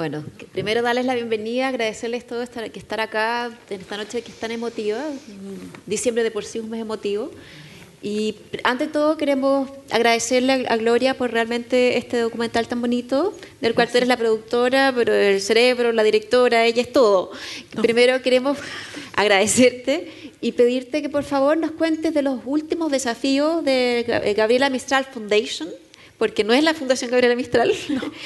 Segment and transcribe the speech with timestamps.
[0.00, 4.30] Bueno, primero darles la bienvenida, agradecerles todo estar, que estar acá en esta noche que
[4.30, 4.98] es tan emotiva.
[5.84, 7.30] Diciembre de por sí es un mes emotivo.
[8.00, 13.90] Y ante todo queremos agradecerle a Gloria por realmente este documental tan bonito, del cual
[13.90, 17.32] tú eres la productora, pero el cerebro, la directora, ella es todo.
[17.82, 18.56] Primero queremos
[19.16, 25.04] agradecerte y pedirte que por favor nos cuentes de los últimos desafíos de Gabriela Mistral
[25.04, 25.68] Foundation
[26.20, 27.72] porque no es la Fundación Gabriela Mistral,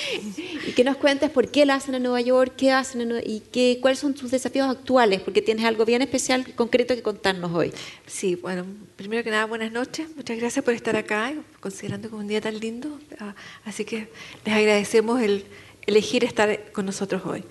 [0.67, 3.79] y que nos cuentes por qué la hacen en Nueva York, qué hacen y qué,
[3.81, 7.73] cuáles son sus desafíos actuales, porque tienes algo bien especial, concreto que contarnos hoy.
[8.05, 12.21] Sí, bueno, primero que nada, buenas noches, muchas gracias por estar acá, considerando que es
[12.21, 14.09] un día tan lindo, ah, así que
[14.45, 15.45] les agradecemos el
[15.87, 17.45] elegir estar con nosotros hoy.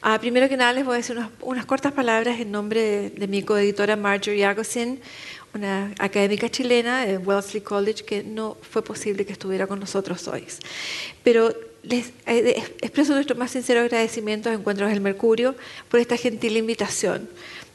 [0.00, 3.26] Ah, primero que nada les voy a decir unas, cortas palabras en nombre de, de
[3.26, 5.00] mi coeditora Marjorie Agosin,
[5.54, 10.44] una académica chilena de Wellesley College que no fue posible que estuviera con nosotros hoy.
[11.22, 15.54] Pero les eh, expreso nuestro más sincero agradecimiento a Encuentros del Mercurio
[15.88, 17.28] por esta gentil invitación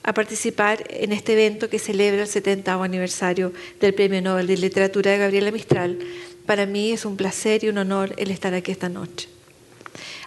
[0.04, 5.12] a participar en este evento que celebra el 70 aniversario del Premio Nobel de Literatura
[5.12, 5.98] de Gabriela Mistral.
[6.46, 9.30] Para mí es un placer y un honor el estar aquí esta noche.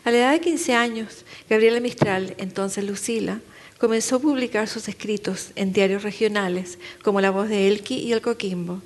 [0.05, 3.41] A la edad de 15 años, Gabriela Mistral, entonces Lucila,
[3.79, 8.23] comenzó a publicar sus escritos en diarios regionales como La Voz de Elqui y El
[8.23, 8.83] Coquimbo.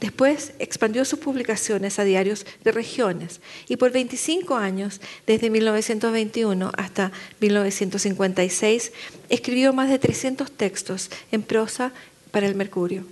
[0.00, 7.12] Después expandió sus publicaciones a diarios de regiones y por 25 años, desde 1921 hasta
[7.40, 8.92] 1956,
[9.28, 11.92] escribió más de 300 textos en prosa
[12.30, 13.04] para el Mercurio.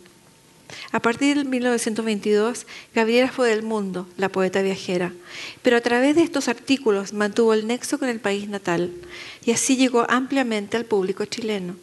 [0.93, 5.13] A partir de 1922, Gabriela fue del mundo, la poeta viajera,
[5.63, 8.93] pero a través de estos artículos mantuvo el nexo con el país natal
[9.45, 11.77] y así llegó ampliamente al público chileno.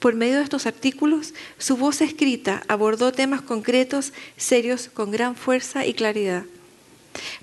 [0.00, 5.86] Por medio de estos artículos, su voz escrita abordó temas concretos, serios, con gran fuerza
[5.86, 6.44] y claridad.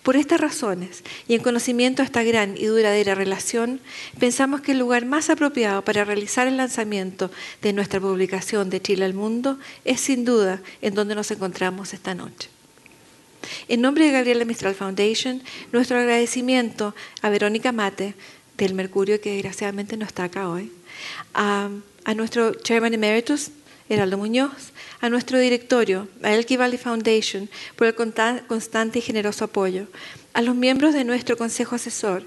[0.04, 3.82] Por estas razones, y en conocimiento de esta gran y duradera relación,
[4.20, 7.32] pensamos que el lugar más apropiado para realizar el lanzamiento
[7.62, 12.14] de nuestra publicación de Chile al Mundo es sin duda en donde nos encontramos esta
[12.14, 12.50] noche.
[13.68, 18.16] En nombre de Gabriela Mistral Foundation, nuestro agradecimiento a Verónica Mate,
[18.58, 20.72] del Mercurio, que desgraciadamente no está acá hoy,
[21.34, 21.70] a,
[22.06, 23.52] a nuestro Chairman Emeritus,
[23.88, 29.88] Heraldo Muñoz, a nuestro directorio, a Elky Valley Foundation, por el constante y generoso apoyo,
[30.34, 32.24] a los miembros de nuestro consejo asesor,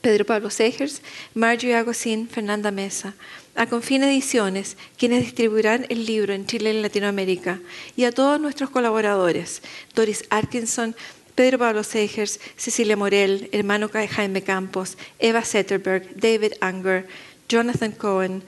[0.00, 1.02] Pedro Pablo Segers,
[1.34, 3.14] Marjorie Agosín, Fernanda Mesa,
[3.54, 7.60] a Confín Ediciones, quienes distribuirán el libro en Chile y en Latinoamérica,
[7.96, 9.62] y a todos nuestros colaboradores,
[9.94, 10.94] Doris Atkinson,
[11.34, 17.06] Pedro Pablo Segers, Cecilia Morel, hermano Jaime Campos, Eva Zetterberg, David Anger,
[17.48, 18.42] Jonathan Cohen,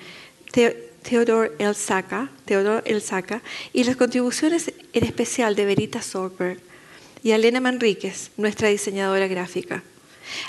[1.08, 3.40] Theodore Elsaca, Theodore Elsaca
[3.72, 6.60] y las contribuciones en especial de Verita Sorberg
[7.22, 9.82] y Elena Manríquez, nuestra diseñadora gráfica.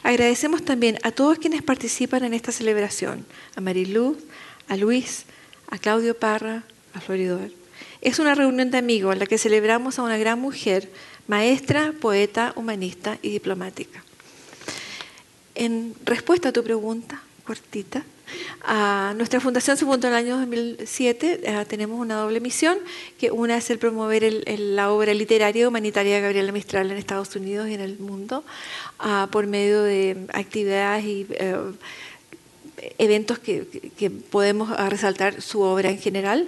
[0.03, 3.25] Agradecemos también a todos quienes participan en esta celebración,
[3.55, 4.17] a Mariluz,
[4.67, 5.23] a Luis,
[5.69, 7.51] a Claudio Parra, a Floridor.
[8.01, 10.91] Es una reunión de amigos en la que celebramos a una gran mujer,
[11.27, 14.03] maestra, poeta, humanista y diplomática.
[15.55, 18.03] En respuesta a tu pregunta, cortita,
[19.16, 21.41] nuestra fundación se fundó en el año 2007.
[21.44, 22.78] Eh, tenemos una doble misión,
[23.17, 27.35] que una es el promover la obra literaria y humanitaria de Gabriela Mistral en Estados
[27.35, 28.44] Unidos y en el mundo
[29.00, 31.57] ah, por medio de actividades y eh,
[32.97, 36.47] eventos que, que podemos resaltar su obra en general.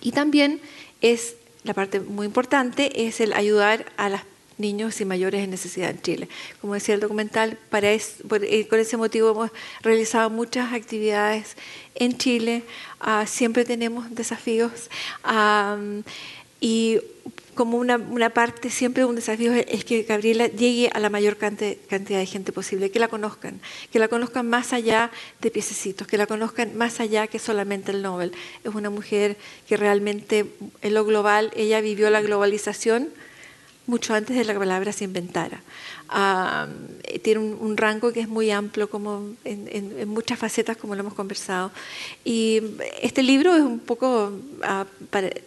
[0.00, 0.60] Y también
[1.00, 4.22] es la parte muy importante es el ayudar a las
[4.60, 6.28] niños y mayores en necesidad en Chile.
[6.60, 9.50] Como decía el documental, para eh, con ese motivo hemos
[9.82, 11.56] realizado muchas actividades
[11.94, 12.62] en Chile,
[13.00, 14.88] ah, siempre tenemos desafíos
[16.60, 17.00] y
[17.54, 22.26] como una, parte, siempre un desafío es que Gabriela llegue a la mayor cantidad de
[22.26, 23.60] gente posible, que la conozcan,
[23.92, 25.10] que la conozcan más allá
[25.42, 28.32] de piececitos, que la conozcan más allá que solamente el Nobel.
[28.64, 29.36] Es una mujer
[29.68, 30.46] que realmente
[30.80, 33.10] en lo global, ella vivió la globalización,
[33.90, 35.60] mucho antes de la palabra se inventara.
[36.08, 36.68] Ah,
[37.22, 41.72] tiene un, rango que es muy amplio como en, muchas facetas, como lo hemos conversado.
[42.24, 42.62] Y
[43.02, 44.32] este libro es un poco
[44.62, 44.86] ah,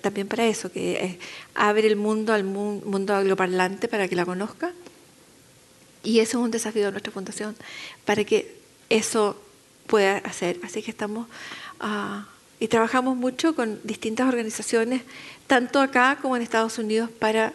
[0.02, 1.18] también para eso, que
[1.56, 4.72] abre el mundo al mundo angloparlante para que la conozca.
[6.04, 7.56] Y eso es un desafío de nuestra fundación,
[8.06, 8.58] para que
[8.90, 9.42] eso
[9.88, 10.60] pueda hacer.
[10.64, 11.28] Así que estamos...
[11.80, 12.28] Ah,
[12.60, 15.02] y trabajamos mucho con distintas organizaciones,
[15.48, 17.52] tanto acá como en Estados Unidos, para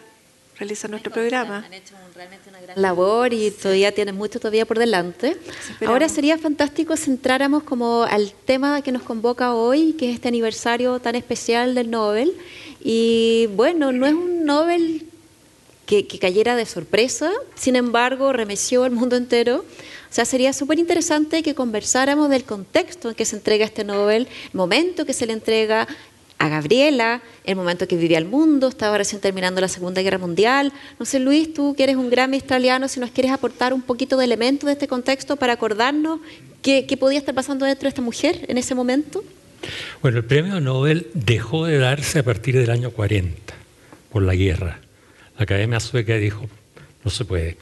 [0.59, 1.63] realizar nuestro programa.
[1.65, 5.37] Han hecho realmente una gran labor y todavía tienen mucho todavía por delante.
[5.85, 10.27] Ahora sería fantástico si entráramos como al tema que nos convoca hoy, que es este
[10.27, 12.33] aniversario tan especial del Nobel.
[12.81, 15.05] Y bueno, no es un Nobel
[15.85, 19.65] que, que cayera de sorpresa, sin embargo, remeció el mundo entero.
[20.11, 24.27] O sea, sería súper interesante que conversáramos del contexto en que se entrega este Nobel,
[24.27, 25.87] el momento que se le entrega
[26.39, 30.71] a Gabriela, el momento que vivía el mundo, estaba recién terminando la Segunda Guerra Mundial.
[30.97, 34.17] No sé, Luis, tú que eres un gran australiano, si nos quieres aportar un poquito
[34.17, 36.21] de elementos de este contexto para acordarnos
[36.61, 39.23] qué, qué podía estar pasando dentro de esta mujer en ese momento.
[40.01, 43.53] Bueno, el premio Nobel dejó de darse a partir del año 40
[44.09, 44.79] por la guerra.
[45.37, 46.47] La Academia Sueca dijo,
[47.03, 47.57] no se puede.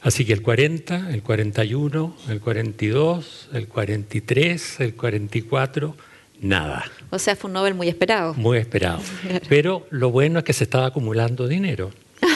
[0.00, 5.96] Así que el 40, el 41, el 42, el 43, el 44,
[6.40, 6.84] nada.
[7.14, 8.32] O sea, fue un Nobel muy esperado.
[8.34, 8.98] Muy esperado.
[9.50, 11.92] Pero lo bueno es que se estaba acumulando dinero.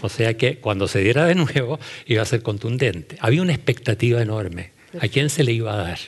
[0.00, 3.16] O sea que cuando se diera de nuevo iba a ser contundente.
[3.18, 4.70] Había una expectativa enorme.
[5.00, 5.98] ¿A quién se le iba a dar?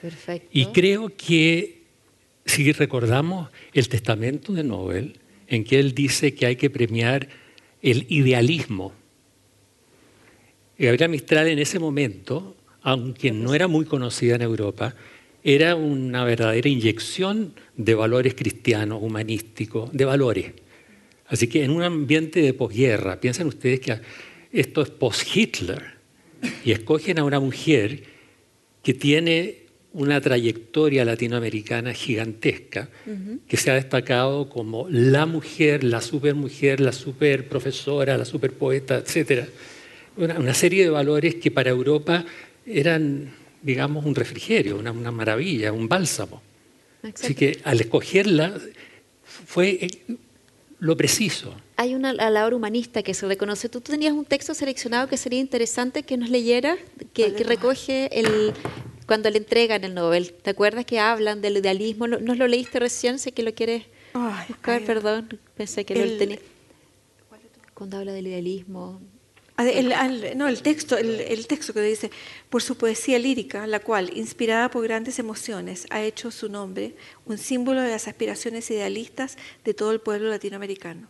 [0.00, 0.48] Perfecto.
[0.50, 1.82] Y creo que
[2.46, 7.28] si recordamos el testamento de Nobel, en que él dice que hay que premiar
[7.82, 8.94] el idealismo.
[10.78, 14.94] Gabriela Mistral en ese momento, aunque no era muy conocida en Europa,
[15.54, 20.52] era una verdadera inyección de valores cristianos, humanísticos, de valores.
[21.26, 23.98] Así que en un ambiente de posguerra, piensen ustedes que
[24.52, 25.98] esto es post-Hitler,
[26.64, 28.02] y escogen a una mujer
[28.82, 32.90] que tiene una trayectoria latinoamericana gigantesca,
[33.48, 39.48] que se ha destacado como la mujer, la supermujer, la superprofesora, la superpoeta, etc.
[40.16, 42.24] Una, una serie de valores que para Europa
[42.66, 46.40] eran, digamos, un refrigerio, una, una maravilla, un bálsamo.
[47.02, 47.20] Exacto.
[47.24, 48.58] Así que al escogerla
[49.24, 49.88] fue eh,
[50.80, 51.54] lo preciso.
[51.76, 53.68] Hay una labor humanista que se reconoce.
[53.68, 56.78] Tú, tú tenías un texto seleccionado que sería interesante que nos leyeras,
[57.12, 58.52] que, que recoge el,
[59.06, 60.32] cuando le entregan el Nobel.
[60.32, 62.06] ¿Te acuerdas que hablan del idealismo?
[62.08, 63.18] ¿Nos lo leíste recién?
[63.18, 63.84] Sé que lo quieres
[64.14, 65.38] Ay, buscar, ay, perdón.
[65.56, 66.38] Pensé que el- lo tenía.
[67.74, 69.00] Cuando habla del idealismo.
[69.60, 72.10] Ah, el- al- no, el texto, el, el texto que dice,
[72.48, 76.94] por su poesía lírica, la cual, inspirada por grandes emociones, ha hecho su nombre
[77.26, 81.08] un símbolo de las aspiraciones idealistas de todo el pueblo latinoamericano.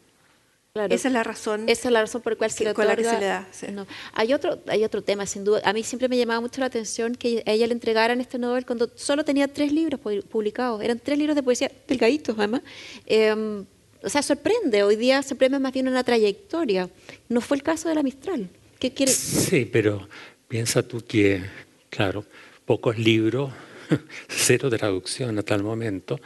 [0.73, 0.95] Claro.
[0.95, 1.69] Esa es la razón.
[1.69, 3.21] Esa es la razón por la cual se que- le con la que otorga- se
[3.21, 3.67] le da, sí.
[3.71, 3.87] no.
[4.15, 5.61] Hay otro, hay otro tema, sin duda.
[5.65, 8.65] A mí siempre me llamaba mucho la atención que a ella le entregaran este Nobel
[8.65, 10.83] cuando solo tenía tres libros pu- publicados.
[10.83, 12.63] Eran tres libros de poesía delgaditos, además.
[13.07, 13.65] Eh,
[14.03, 14.83] o sea, sorprende.
[14.83, 16.89] Hoy día se premia más bien una trayectoria.
[17.29, 18.49] No fue el caso de la Mistral.
[18.79, 19.13] ¿Qué quiere?
[19.13, 20.09] Sí, pero
[20.47, 21.43] piensa tú que,
[21.91, 22.25] claro,
[22.65, 23.53] pocos libros,
[24.29, 26.21] cero traducción a tal momento,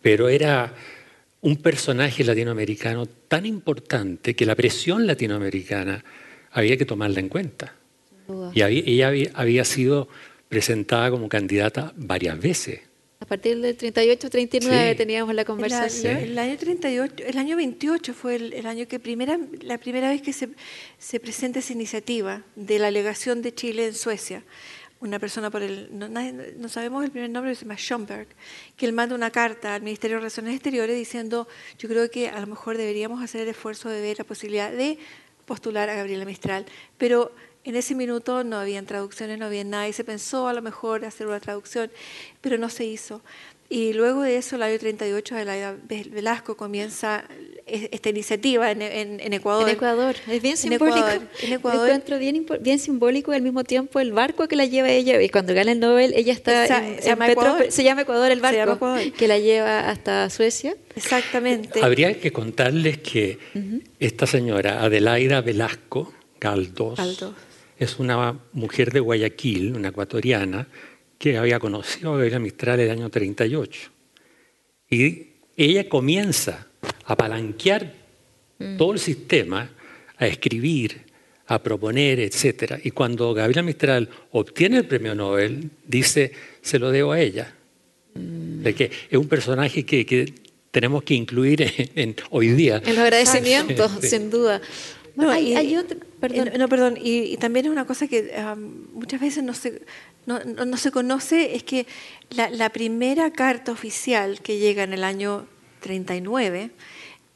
[0.00, 0.74] pero era
[1.42, 6.04] un personaje latinoamericano tan importante que la presión latinoamericana
[6.52, 7.74] había que tomarla en cuenta.
[8.54, 10.08] Y había- ella había, había sido
[10.48, 12.80] presentada como candidata varias veces.
[13.22, 14.96] A partir del 38-39 Sí.
[14.96, 16.16] teníamos la El, conversación.
[16.16, 20.22] el año 38, el año 28 fue el, el año que primera, la primera vez
[20.22, 20.48] que se,
[20.98, 24.42] se presenta esa iniciativa de la legación de Chile en Suecia.
[25.00, 28.26] Una persona por el, no, nadie- no sabemos el primer nombre, se llama Schomberg,
[28.76, 31.46] que él manda una carta al Ministerio de Relaciones Exteriores diciendo,
[31.78, 34.98] yo creo que a lo mejor deberíamos hacer el esfuerzo de ver la posibilidad de
[35.46, 36.66] postular a Gabriela Mistral,
[36.98, 37.32] pero
[37.64, 41.04] en ese minuto no habían traducciones, no había nada, y se pensó a lo mejor
[41.04, 41.90] hacer una traducción,
[42.40, 43.22] pero no se hizo.
[43.68, 45.74] Y luego de eso, el año 38, Adelaida
[46.10, 47.24] Velasco comienza
[47.66, 49.66] e- esta iniciativa en, en- en Ecuador.
[49.66, 50.98] En Ecuador, es bien En simbólico.
[50.98, 51.78] Ecuador, en Ecuador.
[51.80, 55.22] Lo encuentro bien, bien simbólico y al mismo tiempo el barco que la lleva ella,
[55.22, 57.72] y cuando gana el Nobel, ella está Esa- en, se llama en Petro- Ecuador.
[57.72, 59.12] se llama Ecuador el barco llama Ecuador.
[59.12, 60.76] que la lleva hasta Suecia.
[60.94, 61.80] Exactamente.
[61.82, 63.38] Habría que contarles que
[64.00, 67.34] esta señora, Adelaida Velasco Galdós, Galdós.
[67.82, 70.66] Es una mujer de Guayaquil, una ecuatoriana,
[71.18, 73.90] que había conocido a Gabriela Mistral el año 38.
[74.90, 76.66] Y ella comienza
[77.04, 77.92] a palanquear
[78.78, 79.70] todo el sistema,
[80.16, 81.02] a escribir,
[81.46, 82.80] a proponer, etc.
[82.84, 87.54] Y cuando Gabriela Mistral obtiene el premio Nobel, dice, se lo debo a ella.
[88.14, 90.32] De que es un personaje que, que
[90.70, 92.76] tenemos que incluir en, en- hoy día.
[92.84, 94.08] En los agradecimientos, Sí.
[94.08, 94.60] sin duda.
[95.14, 96.48] No, hay, y- hay otro, perdón.
[96.48, 96.96] eh, No, perdón.
[97.00, 99.82] Y, y también es una cosa que am, muchas veces no se,
[100.26, 101.86] no, no- no se conoce, es que
[102.30, 105.46] la, la primera carta oficial que llega en el año
[105.80, 106.70] 39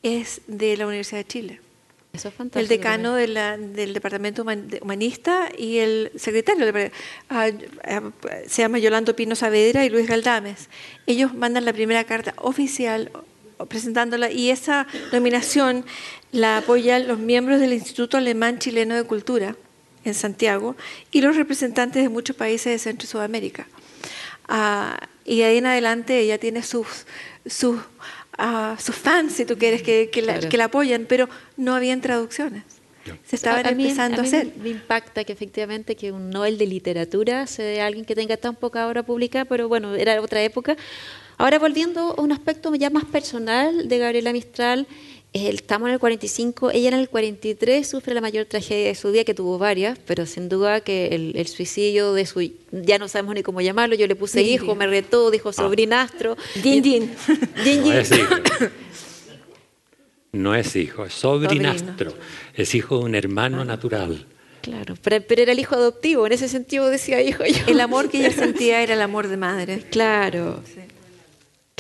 [0.03, 1.61] es de la Universidad de Chile.
[2.13, 2.61] Eso es fantástico.
[2.63, 6.65] El decano de la- del departamento human- de- humanista y el secretario
[7.29, 7.51] ah,
[8.47, 10.71] se llama Yolando Pino Saavedra y Luis Galdames.
[11.07, 13.11] Ellos mandan la primera carta oficial
[13.69, 15.85] presentándola y esa nominación
[16.33, 19.57] la apoyan los miembros del Instituto Alemán Chileno de Cultura
[20.05, 20.77] en Santiago
[21.11, 23.67] y los representantes de muchos países de Centro y Sudamérica.
[24.49, 27.07] Ah, y de ahí en adelante ella tiene sus,
[27.47, 27.81] sus
[28.39, 32.01] a sus fans, si tú quieres, que, que, la, que la apoyan, pero no habían
[32.01, 32.65] traducciones.
[33.25, 34.49] Se estaban a, a mí, empezando a, mí hacer.
[34.61, 38.87] Me impacta que efectivamente que un Nobel de literatura sea alguien que tenga tan poca
[38.89, 40.77] obra publicada, pero bueno, era otra época.
[41.39, 44.87] Ahora volviendo a un aspecto ya más personal de Gabriela Mistral,
[45.33, 49.13] eh, estamos en el 45, ella en el 43 sufre la mayor tragedia de su
[49.13, 53.07] vida, que tuvo varias, pero sin duda que el, el suicidio de su, ya no
[53.09, 54.79] sabemos ni cómo llamarlo, yo le puse Din, hijo, din.
[54.79, 56.37] me retó, dijo sobrinastro.
[56.63, 57.11] Din, din.
[57.65, 57.93] Din, No din.
[57.93, 58.35] es hijo.
[60.33, 62.13] No es hijo, es sobrinastro.
[62.55, 64.27] Es hijo de un hermano natural.
[64.63, 67.61] Claro, pero, pero era el hijo adoptivo, en ese sentido decía hijo yo.
[67.69, 69.83] El amor que ella sentía era el amor de madre.
[69.91, 70.61] Claro,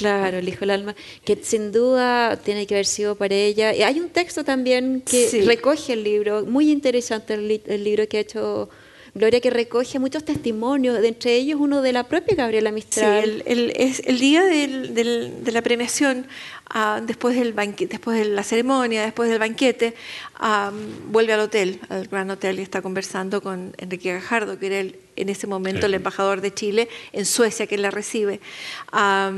[0.00, 3.74] claro, el hijo del alma, que sin duda tiene que haber sido para ella.
[3.74, 5.40] Y hay un texto también que Sí.
[5.40, 8.68] recoge el libro, muy interesante el, li- el libro que ha hecho
[9.14, 13.24] Gloria, que recoge muchos testimonios, de entre ellos uno de la propia Gabriela Sí, Mistral.
[13.24, 16.26] el, el- es el día del- del- de la premiación,
[16.68, 19.94] ah, después, del después de la ceremonia, después del banquete,
[20.34, 20.72] ah,
[21.08, 24.96] vuelve al hotel, al Gran Hotel, y está conversando con Enrique Gajardo, que era el-
[25.18, 25.96] en ese momento el Sí.
[25.96, 28.38] embajador de Chile en Suecia, que la recibe.
[28.92, 29.32] Ah,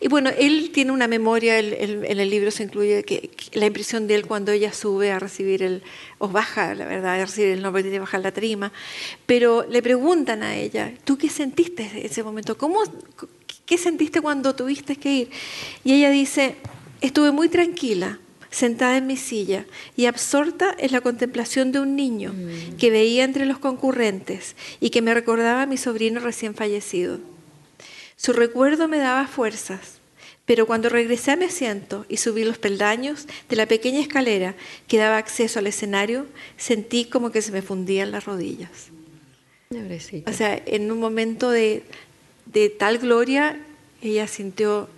[0.00, 3.56] y bueno, él tiene una memoria, el- el- en el libro se incluye que, que
[3.58, 5.82] la impresión de él cuando ella sube a recibir el,
[6.18, 8.72] o baja, la verdad, a recibir el nombre de bajar la tarima,
[9.26, 12.58] pero le preguntan a ella, ¿tú qué sentiste en ese momento?
[12.58, 12.82] ¿Cómo,
[13.66, 15.30] ¿Qué sentiste cuando tuviste que ir?
[15.84, 16.56] Y ella dice,
[17.00, 18.18] estuve muy tranquila,
[18.50, 19.64] sentada en mi silla
[19.96, 22.34] y absorta en la contemplación de un niño
[22.78, 27.20] que veía entre los concurrentes y que me recordaba a mi sobrino recién fallecido.
[28.16, 30.00] Su recuerdo me daba fuerzas,
[30.44, 34.56] pero cuando regresé a mi asiento y subí los peldaños de la pequeña escalera
[34.88, 36.26] que daba acceso al escenario,
[36.56, 38.90] sentí como que se me fundían las rodillas.
[40.26, 41.84] O sea, en un momento de,
[42.52, 43.58] de tal gloria,
[44.02, 44.88] ella sintió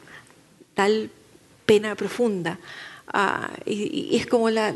[0.74, 1.10] tal
[1.66, 2.58] pena profunda.
[3.12, 4.74] Ah, y, y es como la,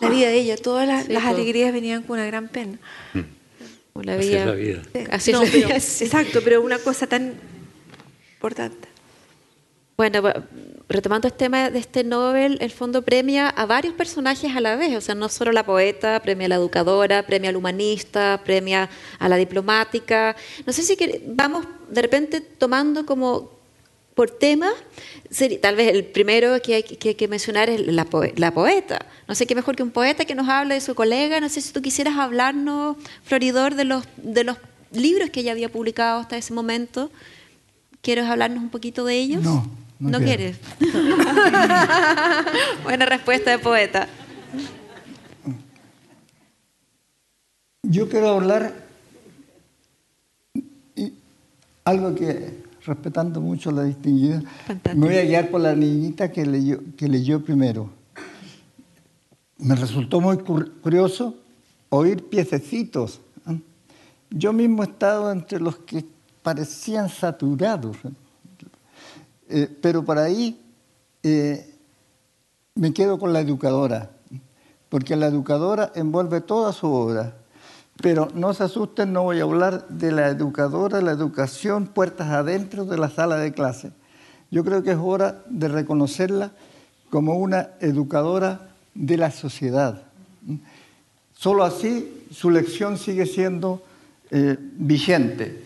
[0.00, 1.28] la vida de ella, todas las, Sí, las po.
[1.30, 2.78] alegrías venían con una gran pena.
[3.94, 4.40] Así vida.
[4.40, 4.82] es la vida.
[5.10, 6.04] Así No, es la pero- vida, sí.
[6.04, 7.34] Exacto, pero una cosa tan
[8.34, 8.87] importante.
[9.98, 10.22] Bueno,
[10.88, 14.96] retomando este tema de este Nobel, el fondo premia a varios personajes a la vez,
[14.96, 18.88] o sea, no solo la poeta, premia a la educadora, premia al humanista, premia
[19.18, 20.36] a la diplomática.
[20.64, 23.50] No sé si que- vamos de repente tomando como
[24.14, 24.70] por tema,
[25.60, 29.04] tal vez el primero que hay que, mencionar es la, la poeta.
[29.26, 31.40] No sé qué mejor que un poeta que nos hable de su colega.
[31.40, 34.58] No sé si tú quisieras hablarnos, Floridor, de los, de los
[34.92, 37.10] libros que ella había publicado hasta ese momento.
[38.00, 39.42] ¿Quieres hablarnos un poquito de ellos?
[39.42, 40.58] No, no quieres.
[42.84, 44.08] Buena respuesta de poeta.
[47.82, 48.74] Yo quiero hablar
[50.96, 51.12] y
[51.84, 54.96] algo que, respetando mucho la distinguida, Fantástico.
[55.06, 57.90] me voy a guiar por la niñita que leyó, que leyó primero.
[59.58, 61.34] Me resultó muy cur- curioso
[61.88, 63.20] oír piececitos.
[63.48, 63.58] ¿eh?
[64.30, 66.04] Yo mismo he estado entre los que
[66.42, 67.96] parecían saturados,
[69.48, 69.68] ¿eh?
[69.80, 70.60] Pero por ahí
[71.22, 71.74] eh,
[72.74, 74.10] me quedo con la educadora,
[74.88, 77.34] porque la educadora envuelve toda su obra.
[78.00, 82.84] Pero no se asusten, no voy a hablar de la educadora, la educación, puertas adentro
[82.84, 83.90] de la sala de clase.
[84.50, 86.52] Yo creo que es hora de reconocerla
[87.10, 90.02] como una educadora de la sociedad.
[91.36, 93.82] Solo así su lección sigue siendo
[94.30, 95.64] eh, vigente.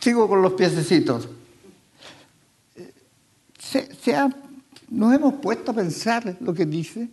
[0.00, 1.28] Sigo con los piececitos.
[3.72, 4.28] Se- se ha-
[4.90, 7.08] nos hemos puesto a pensar lo que dice.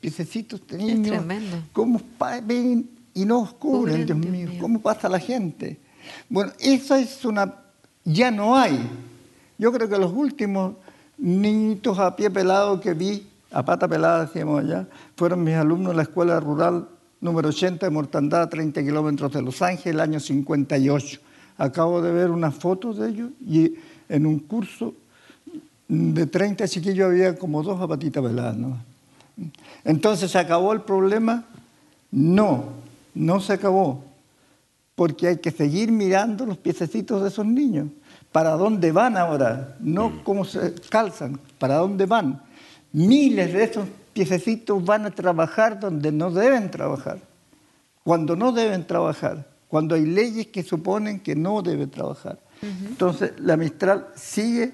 [0.00, 1.56] Piececitos de niños, tremendo.
[1.72, 2.00] cómo
[2.44, 4.58] ven y nos cubren, Dios Dios mío, mío.
[4.60, 5.78] cómo pasa la gente.
[6.28, 7.54] Bueno, eso es una...
[8.04, 8.78] ya no hay.
[9.58, 10.74] Yo creo que los últimos
[11.18, 15.96] niñitos a pie pelado que vi, a pata pelada decíamos allá, fueron mis alumnos de
[15.96, 16.88] la escuela rural
[17.20, 21.20] número 80 de Mortandad, a 30 kilómetros de Los Ángeles, el año 58.
[21.58, 23.74] Acabo de ver unas fotos de ellos y
[24.08, 24.94] en un curso
[25.92, 28.54] de 30 chiquillos había como dos a patita pelada.
[28.54, 28.78] ¿no?
[29.84, 31.44] Entonces, ¿se acabó el problema?
[32.10, 32.64] No,
[33.14, 34.02] no se acabó
[34.94, 37.88] porque hay que seguir mirando los piececitos de esos niños.
[38.30, 39.76] ¿Para dónde van ahora?
[39.80, 42.42] No cómo se calzan, ¿para dónde van?
[42.92, 47.18] Miles de esos piececitos van a trabajar donde no deben trabajar,
[48.02, 52.38] cuando no deben trabajar, cuando hay leyes que suponen que no deben trabajar.
[52.62, 54.72] Entonces, la Mistral sigue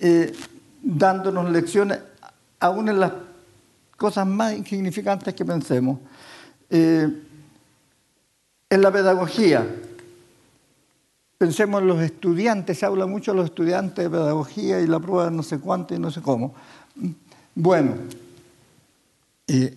[0.00, 0.32] eh,
[0.86, 1.98] dándonos lecciones,
[2.60, 3.12] aún en las
[3.96, 5.98] cosas más insignificantes que pensemos.
[6.70, 7.08] Eh,
[8.70, 9.66] en la pedagogía,
[11.38, 15.28] pensemos en los estudiantes, se habla mucho de los estudiantes de pedagogía y la prueba
[15.28, 16.54] no sé cuánto y no sé cómo.
[17.56, 17.94] Bueno,
[19.48, 19.76] eh,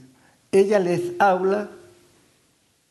[0.52, 1.72] ella les habla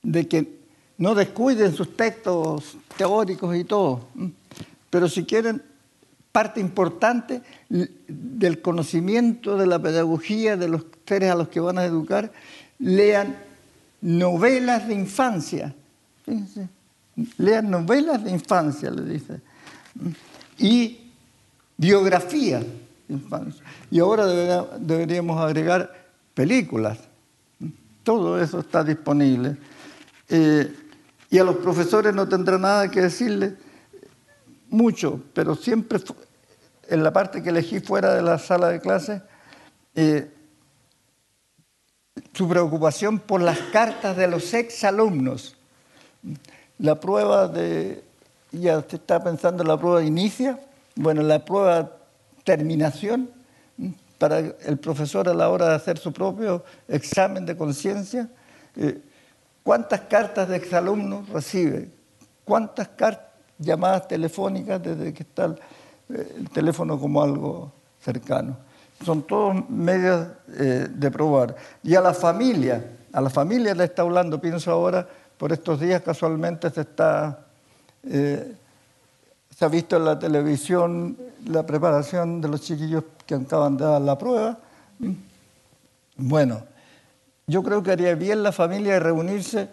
[0.02, 0.58] de que
[0.96, 4.06] no descuiden sus textos teóricos y todo,
[4.90, 5.62] pero si quieren
[6.38, 11.84] parte importante del conocimiento de la pedagogía de los seres a los que van a
[11.84, 12.30] educar,
[12.78, 13.36] lean
[14.00, 15.74] novelas de infancia.
[16.24, 16.68] Fíjense,
[17.38, 19.40] lean novelas de infancia, le dice.
[20.58, 21.10] Y
[21.76, 23.64] biografía de infancia.
[23.90, 24.24] Y ahora
[24.78, 25.92] deberíamos agregar
[26.34, 27.00] películas.
[28.04, 29.56] Todo eso está disponible.
[30.28, 30.72] Eh,
[31.30, 33.56] y a los profesores no tendrá nada que decirle
[34.70, 35.98] mucho, pero siempre
[36.88, 39.22] en la parte que elegí fuera de la sala de clase,
[39.94, 40.30] eh,
[42.32, 45.56] su preocupación por las cartas de los exalumnos.
[46.78, 48.02] La prueba de,
[48.52, 50.58] ya usted está pensando en la prueba de inicia,
[50.94, 51.92] bueno, la prueba
[52.44, 53.30] terminación,
[54.18, 58.28] para el profesor a la hora de hacer su propio examen de conciencia,
[58.76, 59.00] eh,
[59.62, 61.90] ¿cuántas cartas de exalumnos recibe?
[62.44, 62.88] ¿Cuántas
[63.58, 65.54] llamadas telefónicas desde que está
[66.08, 68.56] el teléfono como algo cercano.
[69.04, 71.54] Son todos medios eh, de probar.
[71.82, 76.02] Y a la familia, a la familia le está hablando, pienso ahora, por estos días
[76.02, 77.46] casualmente se está,
[78.02, 78.54] eh,
[79.56, 84.00] se ha visto en la televisión la preparación de los chiquillos que acaban de dar
[84.00, 84.58] la prueba.
[86.16, 86.62] Bueno,
[87.46, 89.68] yo creo que haría bien la familia de reunirse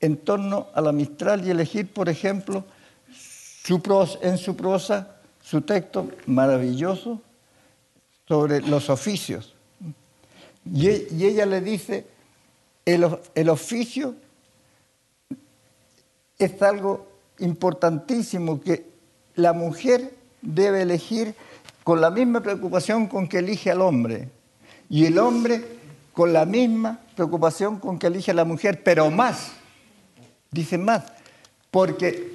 [0.00, 2.64] en torno a la Mistral y elegir, por ejemplo,
[3.12, 3.80] su
[4.22, 5.19] en su prosa
[5.50, 7.20] su texto maravilloso
[8.28, 9.56] sobre los oficios.
[10.72, 12.06] Y, ella le dice,
[12.84, 14.14] el, oficio
[16.38, 17.04] es algo
[17.40, 18.86] importantísimo que
[19.34, 21.34] la mujer debe elegir
[21.82, 24.28] con la misma preocupación con que elige al hombre
[24.88, 25.64] y el hombre
[26.12, 29.50] con la misma preocupación con que elige a la mujer, pero más,
[30.52, 31.12] dice más,
[31.72, 32.34] porque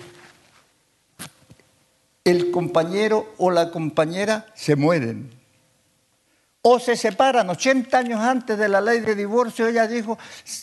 [2.26, 5.32] el compañero o la compañera se mueren.
[6.64, 10.18] O se separan 80 años antes de la ley de divorcio, ella dijo,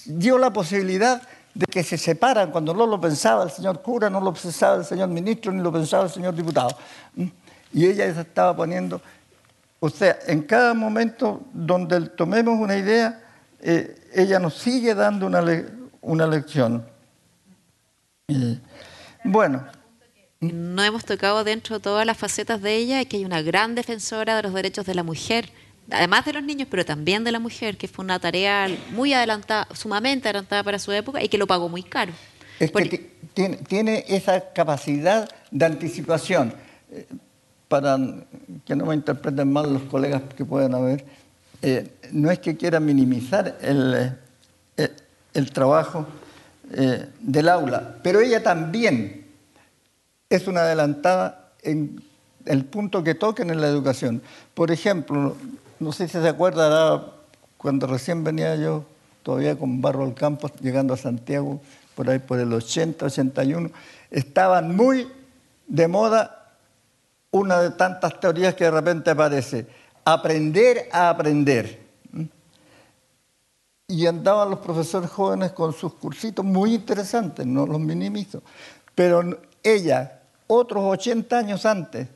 [0.05, 1.23] dio la posibilidad
[1.55, 4.85] de que se separan cuando no lo pensaba el señor cura, no lo pensaba el
[4.85, 6.77] señor ministro, ni lo pensaba el señor diputado.
[7.15, 7.27] ¿Mm?
[7.75, 9.01] Y ella estaba poniendo,
[9.79, 13.23] o sea, en cada momento donde tomemos una idea,
[13.61, 15.43] eh, ella nos sigue dando una,
[16.01, 16.85] una lección.
[19.23, 19.82] bueno.
[20.43, 24.35] No hemos tocado dentro de todas las facetas de ella que hay una gran defensora
[24.35, 25.51] de los derechos de la mujer,
[25.89, 29.69] además de los niños, pero también de la mujer, que fue una tarea muy adelantada,
[29.73, 32.13] sumamente adelantada para su época y que lo pagó muy caro.
[32.59, 36.53] Es que tiene, esa capacidad de anticipación.
[36.91, 37.07] Eh,
[37.69, 37.97] para
[38.67, 41.05] que no me interpreten mal los colegas que puedan haber,
[41.63, 44.13] eh, no es que quiera minimizar el,
[44.77, 44.91] eh,
[45.33, 46.07] el, trabajo
[47.21, 49.22] del aula, pero ella también
[50.33, 52.03] es una adelantada en
[52.47, 54.23] el punto que toquen en la educación.
[54.55, 55.37] Por ejemplo,
[55.79, 57.13] no sé si se acuerda,
[57.59, 58.85] cuando recién venía yo,
[59.23, 61.61] todavía con Barro al Campo, llegando a Santiago,
[61.95, 63.71] por ahí por el 80, 81,
[64.11, 65.07] estaban muy
[65.67, 66.55] de moda
[67.31, 69.67] una de tantas teorías que de repente aparece,
[70.03, 71.79] aprender a aprender.
[73.87, 78.43] Y andaban los profesores jóvenes con sus cursitos muy interesantes, no los minimizo,
[78.95, 79.23] pero
[79.63, 80.22] ella
[80.53, 82.09] otros 80 años antes,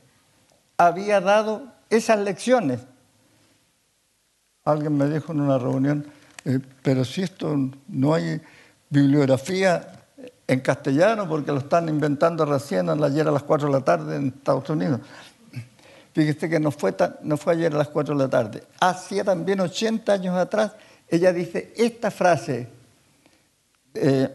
[0.77, 2.81] había dado esas lecciones.
[4.63, 6.05] Alguien me dijo en una reunión,
[6.45, 7.55] eh, pero si esto
[7.87, 8.41] no hay
[8.89, 9.97] bibliografía
[10.47, 14.27] en castellano porque lo están inventando recién ayer a las 4 de la tarde en
[14.27, 15.01] Estados Unidos.
[16.13, 18.63] Fíjese que no fue, no fue ayer a las 4 de la tarde.
[18.79, 20.71] Hacía también 80 años atrás,
[21.07, 22.67] ella dice esta frase
[23.93, 24.33] eh,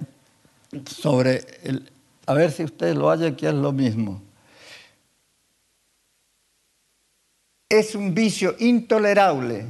[0.87, 1.92] sobre el,
[2.27, 4.23] a ver si usted lo haya, que es lo mismo.
[7.69, 9.65] Es un vicio intolerable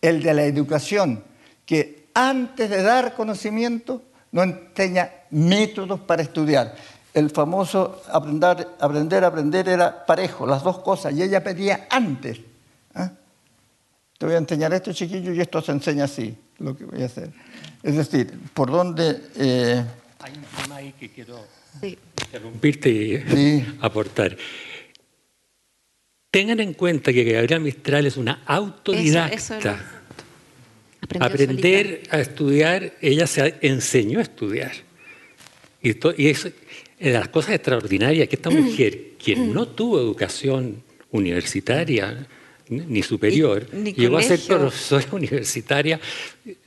[0.00, 1.22] el de la educación,
[1.66, 4.02] que antes de dar conocimiento
[4.32, 6.74] no enseña métodos para estudiar.
[7.12, 12.40] El famoso aprender, aprender, aprender era parejo, las dos cosas, y ella pedía antes.
[12.94, 13.12] ¿ah?
[14.18, 17.06] Te voy a enseñar esto, chiquillo, y esto se enseña así, lo que voy a
[17.06, 17.30] hacer.
[17.82, 19.30] Es decir, por dónde...
[19.36, 19.84] Eh,
[20.20, 21.38] Hay un tema ahí que quiero
[21.82, 24.36] interrumpirte y aportar.
[26.30, 30.02] Tengan en cuenta que Gabriela Mistral es una autodidacta.
[31.20, 34.72] Aprender a estudiar, ella se enseñó a estudiar.
[35.80, 42.26] Y, de las cosas extraordinarias que esta mujer, quien no tuvo educación universitaria
[42.68, 46.00] ni superior, ni llegó a ser profesora universitaria,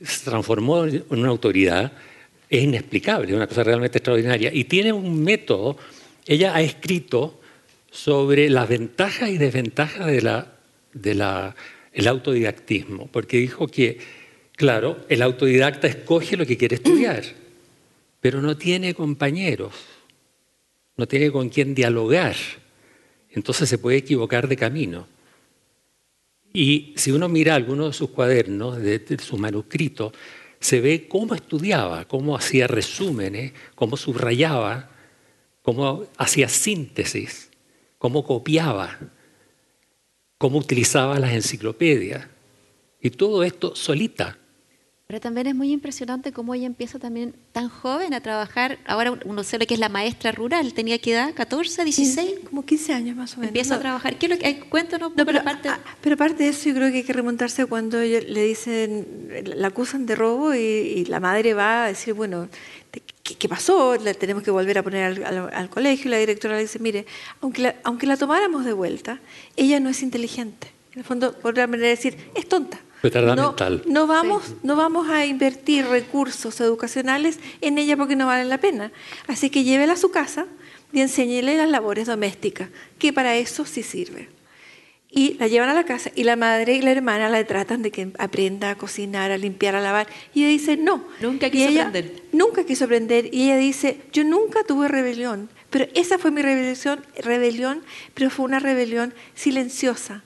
[0.02, 1.92] se transformó en una autoridad,
[2.48, 4.52] es inexplicable, es una cosa realmente extraordinaria.
[4.52, 5.76] Y tiene un método,
[6.26, 7.40] ella ha escrito
[7.90, 11.54] sobre las ventajas y desventajas de la,
[11.94, 13.98] de autodidactismo, porque dijo que,
[14.56, 17.22] claro, el autodidacta escoge lo que quiere estudiar,
[18.20, 19.74] pero no tiene compañeros,
[20.96, 22.36] no tiene con quién dialogar,
[23.30, 25.06] entonces se puede equivocar de camino.
[26.52, 30.12] Y si uno mira algunos de sus cuadernos, de, de sus manuscritos,
[30.60, 34.90] se ve cómo estudiaba, cómo hacía resúmenes, cómo subrayaba,
[35.62, 37.50] cómo hacía síntesis,
[37.98, 38.98] cómo copiaba,
[40.38, 42.26] cómo utilizaba las enciclopedias.
[43.00, 44.38] Y todo esto solita.
[45.10, 48.78] Pero también es muy impresionante cómo ella empieza también tan joven a trabajar.
[48.84, 52.40] Ahora uno sabe que es la maestra rural, tenía que edad 14, 16.
[52.50, 53.48] Como 15 años más o menos.
[53.48, 54.18] Empieza a trabajar.
[54.18, 55.70] ¿Qué es lo que, ay, cuéntanos No, pero, parte.
[55.70, 59.30] ah, pero aparte de eso, yo creo que hay que remontarse a cuando le dicen,
[59.56, 62.46] la acusan de robo y, y la madre va a decir, bueno,
[62.92, 63.00] ¿qué,
[63.34, 63.96] qué pasó?
[63.96, 66.08] La tenemos que volver a poner al, al- al colegio.
[66.08, 67.06] Y la directora le dice, mire,
[67.40, 69.20] aunque la, aunque la tomáramos de vuelta,
[69.56, 70.66] ella no es inteligente.
[70.92, 72.78] En el fondo, por otra manera de decir, es tonta.
[73.02, 73.82] Retardada no, mental.
[73.86, 78.90] no vamos, no vamos a invertir recursos educacionales en ella porque no valen la pena.
[79.26, 80.46] Así que llévela a su casa
[80.92, 84.28] y enséñele las labores domésticas, que para eso sí sirve.
[85.10, 87.90] Y la llevan a la casa y la madre y la hermana la tratan de
[87.90, 90.06] que aprenda a cocinar, a limpiar, a lavar.
[90.34, 91.04] Y ella dice, no.
[91.20, 92.22] Nunca quiso ella aprender.
[92.32, 93.32] Nunca quiso aprender.
[93.32, 95.48] Y ella dice, yo nunca tuve rebelión.
[95.70, 97.82] Pero esa fue mi rebelión, rebelión
[98.12, 100.24] pero fue una rebelión silenciosa.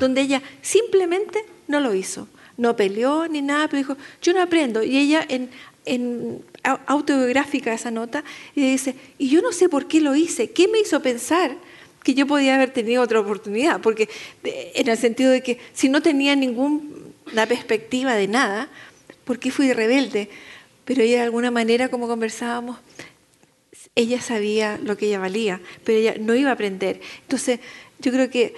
[0.00, 2.28] Donde ella simplemente no lo hizo.
[2.56, 4.82] No peleó ni nada, pero dijo, yo no aprendo.
[4.82, 5.50] Y ella en,
[5.86, 8.22] en au- autobiográfica esa nota,
[8.54, 11.56] y dice, y yo no sé por qué lo hice, qué me hizo pensar
[12.04, 14.08] que yo podía haber tenido otra oportunidad, porque
[14.44, 18.68] en el sentido de que si no tenía ninguna perspectiva de nada,
[19.24, 20.28] ¿por qué fui rebelde?
[20.84, 22.78] Pero ella de alguna manera, como conversábamos,
[23.96, 27.00] ella sabía lo que ella valía, pero ella no iba a aprender.
[27.22, 27.60] Entonces,
[28.00, 28.54] yo creo que,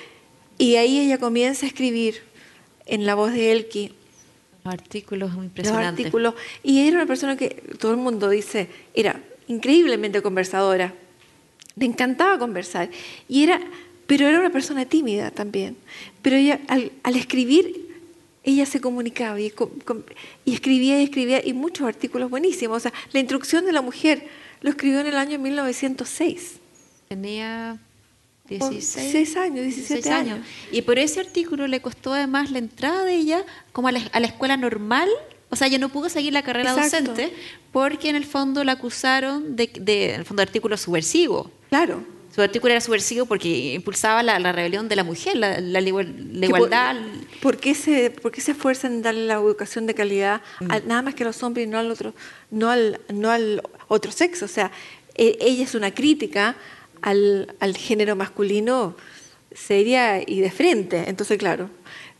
[0.59, 2.23] y ahí ella comienza a escribir
[2.87, 3.92] en la voz de Elki,
[4.64, 6.07] Los artículos muy los impresionantes.
[6.07, 10.95] artículos, y era una persona que todo el mundo dice, era increíblemente conversadora,
[11.77, 12.90] le encantaba conversar,
[13.29, 13.61] y era,
[14.07, 15.77] pero era una persona tímida también.
[16.23, 17.87] Pero ella, al, al escribir,
[18.45, 19.53] ella se comunicaba y,
[20.45, 22.77] y escribía y escribía, y muchos artículos buenísimos.
[22.77, 24.27] O sea, la instrucción de la mujer
[24.62, 26.55] lo escribió en el año 1906.
[27.09, 27.79] Tenía
[28.49, 30.39] 16 16 años, 17 años.
[30.73, 34.21] Y por ese artículo le costó además la entrada de ella como a la, a
[34.21, 35.09] la escuela normal.
[35.49, 37.13] O sea, ella no pudo seguir la carrera Exacto.
[37.13, 37.33] docente
[37.73, 41.51] porque en el fondo la acusaron de, de en el fondo, artículo subversivo.
[41.69, 42.03] Claro.
[42.35, 46.05] Su artículo era subversivo porque impulsaba la, la rebelión de la mujer, la, la por-
[46.05, 46.97] igualdad.
[47.41, 50.71] ¿Por qué, se, ¿Por qué se esfuerzan en darle la educación de calidad Mm.
[50.71, 52.13] a- nada más que a los hombres y no al otro,
[52.51, 54.45] no al, no al otro sexo?
[54.45, 54.71] O sea,
[55.15, 56.57] e- ella es una crítica
[57.03, 58.97] al, al género masculino
[59.55, 61.05] seria y de frente.
[61.09, 61.71] Entonces, claro,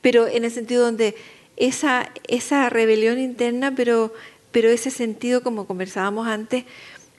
[0.01, 1.15] pero en el sentido donde
[1.57, 4.12] esa, esa rebelión interna, pero,
[4.53, 6.65] pero ese sentido, como conversábamos antes,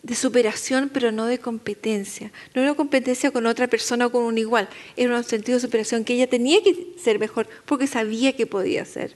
[0.03, 2.31] de superación, pero no de competencia.
[2.53, 5.61] No era una competencia con otra persona o con un igual, era un sentido de
[5.61, 9.15] superación que ella tenía que ser mejor porque sabía que podía ser.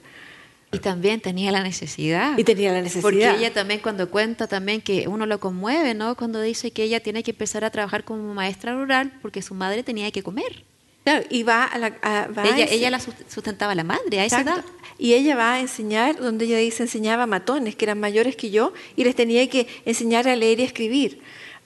[0.73, 2.37] Y también tenía la necesidad.
[2.37, 3.01] Y tenía la necesidad.
[3.01, 6.15] Porque ella también cuando cuenta también que uno lo conmueve, ¿no?
[6.15, 9.83] Cuando dice que ella tiene que empezar a trabajar como maestra rural porque su madre
[9.83, 10.63] tenía que comer.
[11.03, 11.87] Claro, y va a la...
[12.03, 14.61] a- va a Ella, ese- ella la sust- sustentaba a la madre a esa Exacto.
[14.61, 14.69] edad.
[14.97, 18.51] Y ella va a enseñar, donde ella dice, enseñaba a matones que eran mayores que
[18.51, 21.19] yo, y les tenía que enseñar a leer y a escribir.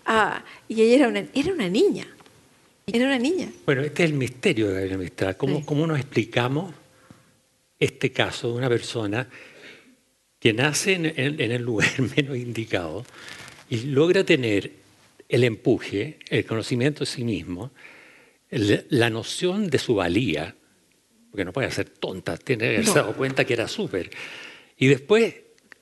[0.05, 2.07] Ah, y ella era una, era una niña.
[2.87, 3.49] Era una niña.
[3.65, 5.35] Bueno, este es el misterio de Gabriela Mistral.
[5.37, 5.63] ¿Cómo, Sí.
[5.65, 6.73] cómo nos explicamos
[7.79, 9.27] este caso de una persona
[10.39, 13.05] que nace en, en- en el lugar menos indicado
[13.69, 14.71] y logra tener
[15.27, 17.71] el empuje, el conocimiento de sí mismo,
[18.49, 20.55] el- la noción de su valía,
[21.31, 22.95] porque no puede ser tonta, tiene que haberse No.
[22.95, 24.09] dado cuenta que era súper.
[24.77, 25.35] Y después,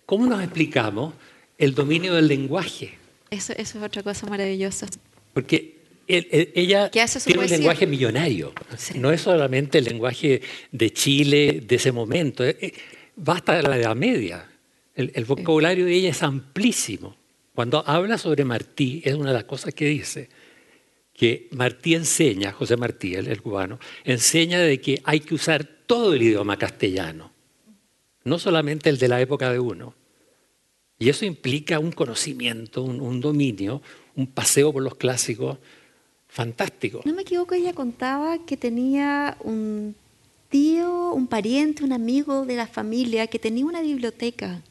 [0.05, 1.13] ¿cómo nos explicamos
[1.57, 2.93] el dominio del lenguaje?
[3.29, 4.87] Eso, eso es otra cosa maravillosa.
[5.33, 8.53] Porque ella ¿Qué hace su tiene un lenguaje millonario.
[8.95, 12.43] No es solamente el lenguaje de Chile de ese momento.
[12.43, 12.73] eh, eh,
[13.17, 14.49] Va hasta la Edad Media.
[14.95, 17.15] El, el vocabulario de ella es amplísimo.
[17.53, 20.29] Cuando habla sobre Martí, es una de las cosas que dice,
[21.13, 26.13] que Martí enseña, José Martí, el, el cubano, enseña de que hay que usar todo
[26.13, 27.31] el idioma castellano,
[28.23, 29.93] no solamente el de la época de uno.
[30.97, 33.81] Y eso implica un conocimiento, un, un dominio,
[34.15, 35.57] un paseo por los clásicos
[36.33, 37.01] fantástico.
[37.05, 39.95] No me equivoco, ella contaba que tenía un
[40.49, 44.61] tío, un pariente, un amigo de la familia que tenía una biblioteca.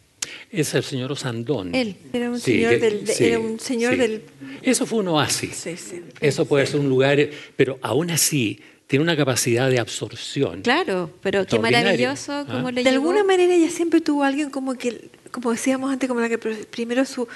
[0.51, 1.75] Es el señor Osandón.
[1.75, 1.97] Él.
[2.13, 3.99] Era un Sí, señor, que- del, de- sí, era un señor sí.
[3.99, 4.23] del...
[4.63, 5.55] Eso fue un oasis.
[5.57, 6.03] Sí, sí.
[6.21, 7.19] Eso puede ser un lugar,
[7.57, 10.63] pero aún así tiene una capacidad de absorción.
[10.63, 12.63] Claro, pero qué maravilloso Ah.
[12.73, 12.95] le De llegó.
[13.11, 16.39] alguna manera ella siempre tuvo a alguien como que, como decíamos antes, como la que
[16.39, 17.27] pr- primero su,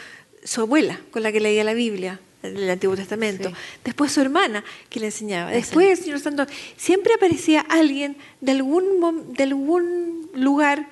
[0.45, 3.55] su abuela, con la que leía la Biblia, el Antiguo Testamento, Sí.
[3.85, 9.33] después su hermana que le enseñaba, después el Señor Santo, siempre aparecía alguien de algún,
[9.35, 10.89] de algún lugar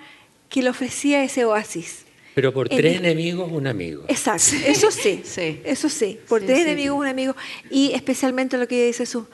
[0.49, 2.01] que le ofrecía ese oasis.
[2.35, 4.05] Pero por En tres el- enemigos, un amigo.
[4.09, 5.61] Exacto, eso sí, Sí.
[5.65, 7.37] eso sí, por Sí, tres sí, enemigos, un amigo,
[7.71, 9.25] y especialmente lo que ella dice, sus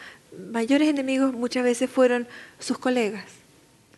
[0.52, 2.28] mayores enemigos muchas veces fueron
[2.58, 3.24] sus colegas.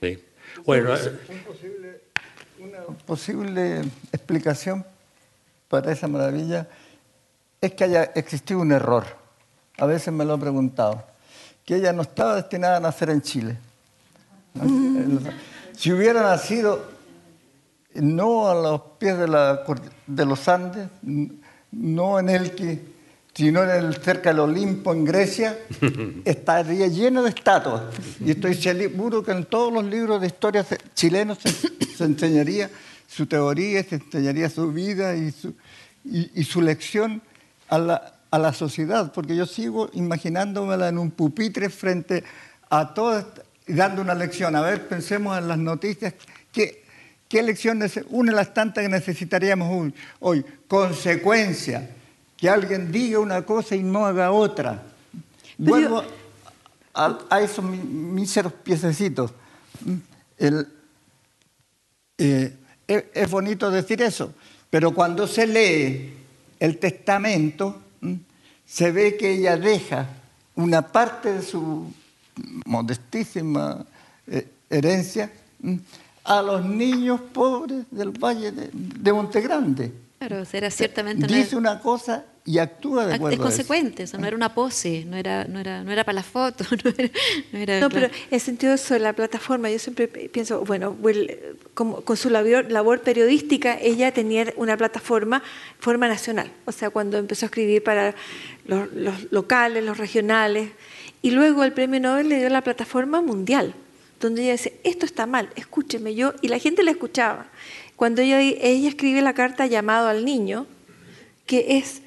[0.01, 0.19] Sí.
[0.65, 2.01] Bueno, eh,
[2.61, 3.83] Una posible
[4.13, 4.85] explicación
[5.69, 6.69] para esa maravilla
[7.63, 9.05] es que haya existido un error.
[9.79, 11.03] A veces me lo he preguntado.
[11.65, 13.57] Que ella no estaba destinada a nacer en Chile.
[15.77, 16.85] Si hubiera nacido
[17.95, 20.89] no a los pies de, la cor- de los Andes,
[21.73, 22.81] no en Elqui,
[23.35, 25.59] sino en el, cerca del Olimpo, en Grecia,
[26.25, 27.83] estaría lleno de estatuas.
[28.21, 32.71] Y estoy seguro que en todos los libros de historia chilenos se, se enseñaría
[33.09, 35.55] su teoría, se enseñaría su vida y su,
[36.05, 37.23] y, y su lección
[37.73, 42.23] a la, a la sociedad, porque yo sigo imaginándomela en un pupitre frente
[42.69, 43.25] a todas,
[43.67, 44.55] y dando una lección.
[44.57, 46.13] A ver, pensemos en las noticias.
[46.53, 46.85] ¿Qué,
[47.29, 47.81] qué lección?
[47.81, 50.45] nece- Una de las tantas que necesitaríamos hoy.
[50.69, 51.89] Consecuencia.
[52.37, 54.83] Que alguien diga una cosa y no haga otra.
[55.57, 56.03] Pero Vuelvo
[56.93, 59.33] a, a esos míseros piececitos.
[60.37, 60.67] El,
[62.19, 62.55] eh,
[62.87, 64.35] es, es bonito decir eso,
[64.69, 66.15] pero cuando se lee
[66.63, 67.83] el testamento,
[68.65, 70.09] se ve que ella deja
[70.55, 71.93] una parte de su
[72.67, 73.85] modestísima
[74.29, 75.33] eh, herencia
[76.23, 79.93] a los niños pobres del Valle de, de Montegrande.
[80.29, 83.43] Claro, era ciertamente Dice una cosa y actúa de acuerdo es a eso.
[83.43, 86.65] consecuente, eso no era una pose, no era, no era, no era para la foto,
[86.85, 87.11] no era,
[87.53, 88.09] no era- No, claro.
[88.11, 91.31] pero el sentido de eso, la plataforma, yo siempre pienso, bueno, Will,
[91.75, 95.43] como- con su labor, labor periodística, ella tenía una plataforma,
[95.81, 98.15] forma nacional, o sea, cuando empezó a escribir para
[98.67, 100.71] los, los locales, los regionales,
[101.21, 103.75] y luego el premio Nobel le dio la plataforma mundial,
[104.21, 107.47] donde ella dice, esto está mal, escúcheme yo, y la gente la escuchaba.
[107.97, 110.67] Cuando ella, ella escribe la carta llamado al niño,
[111.47, 112.03] que es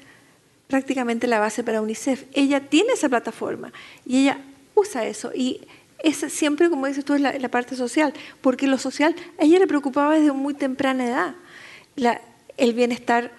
[0.68, 2.24] prácticamente la base para UNICEF.
[2.32, 3.72] Ella tiene esa plataforma
[4.04, 4.38] y ella
[4.74, 5.30] usa eso.
[5.34, 5.60] Y
[6.00, 9.66] es siempre, como dices tú, es la, parte social, porque lo social a ella le
[9.66, 11.34] preocupaba desde muy temprana edad.
[11.94, 12.20] La-
[12.56, 13.32] el bienestar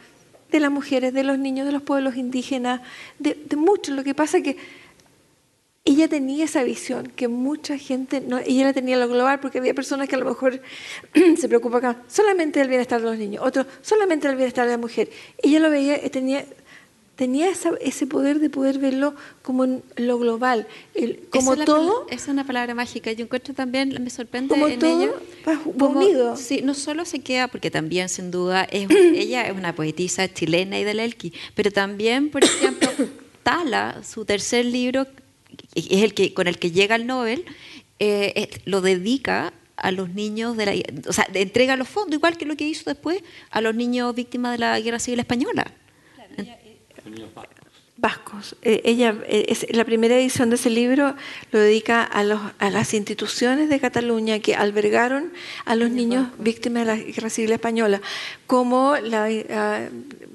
[0.52, 2.82] de las mujeres, de los niños, de los pueblos indígenas,
[3.20, 3.96] de, de muchos.
[3.96, 4.58] Lo que pasa es que
[5.88, 9.74] ella tenía esa visión que mucha gente, no, ella la tenía lo global porque había
[9.74, 10.62] personas que a lo mejor
[11.38, 15.10] se preocupaban solamente del bienestar de los niños, otros solamente del bienestar de la mujer.
[15.42, 16.46] Ella lo veía, eh, tenía,
[17.16, 21.60] tenía esa- ese poder de poder verlo como en lo global, el- como Esa es
[21.60, 22.06] la todo.
[22.12, 23.12] es una palabra mágica.
[23.14, 25.16] Yo encuentro también, me sorprende Como en todo
[25.80, 26.36] como- unido.
[26.36, 30.78] Sí, no solo se queda, porque también sin duda es, ella es una poetisa chilena
[30.80, 32.90] y del Elqui, pero también, por ejemplo,
[33.44, 35.08] Tala, su tercer libro,
[35.76, 37.46] es el que con el que llega al Nobel,
[38.00, 40.74] eh, es- lo dedica a los niños de la,
[41.08, 44.54] o sea, entrega los fondos, igual que lo que hizo después a los niños víctimas
[44.54, 45.72] de la Guerra Civil Española.
[48.00, 48.56] vascos.
[48.62, 51.16] Eh, ella, eh, es, la primera edición de ese libro
[51.52, 55.34] lo dedica a, los, a las instituciones de Cataluña que albergaron
[55.66, 58.00] a los niños víctimas de la Guerra Civil Española,
[58.46, 59.28] como la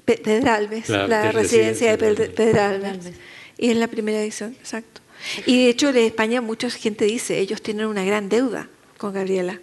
[0.03, 2.29] Pe- Pedralbes, La la, de residencia de Pedralbes.
[2.31, 3.11] Pedralbes.
[3.57, 4.99] Y es la primera edición, exacto.
[5.45, 9.59] Y de hecho, de España mucha gente dice, ellos tienen una gran deuda con Gabriela.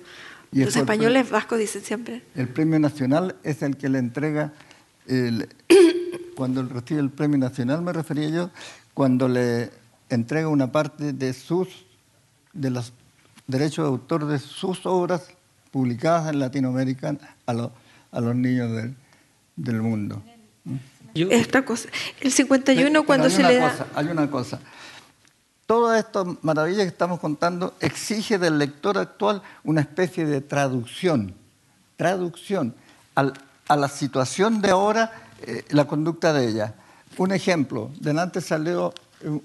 [0.52, 2.22] Y Los españoles vascos dicen siempre.
[2.34, 4.52] El premio nacional es el que le entrega,
[5.06, 5.48] el-
[6.36, 8.50] cuando recibe el premio nacional me refería yo,
[8.94, 9.70] cuando le
[10.08, 11.68] entrega una parte de sus,
[12.52, 12.92] de los
[13.46, 15.28] derechos de autor de sus obras
[15.70, 17.70] publicadas en Latinoamérica a, los
[18.10, 18.94] a los niños del,
[19.56, 20.20] del mundo.
[21.14, 21.88] yo- Esta cosa.
[22.20, 23.70] El 51 Pero cuando se le da...
[23.70, 24.58] cosa, Hay una cosa.
[25.70, 31.32] Todas estas maravillas que estamos contando exige del lector actual una especie de traducción,
[31.96, 32.74] traducción
[33.14, 33.34] al-
[33.68, 35.12] a la situación de ahora,
[35.46, 36.74] eh, la conducta de ella.
[37.18, 39.40] Un ejemplo, delante salió, eh,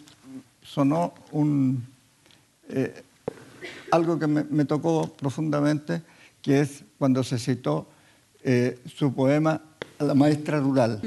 [0.63, 1.85] sonó un,
[2.69, 3.03] eh,
[3.91, 6.01] algo que me, me tocó profundamente,
[6.41, 7.85] que es cuando se citó
[8.43, 9.61] eh, su poema
[9.99, 10.99] a la maestra rural.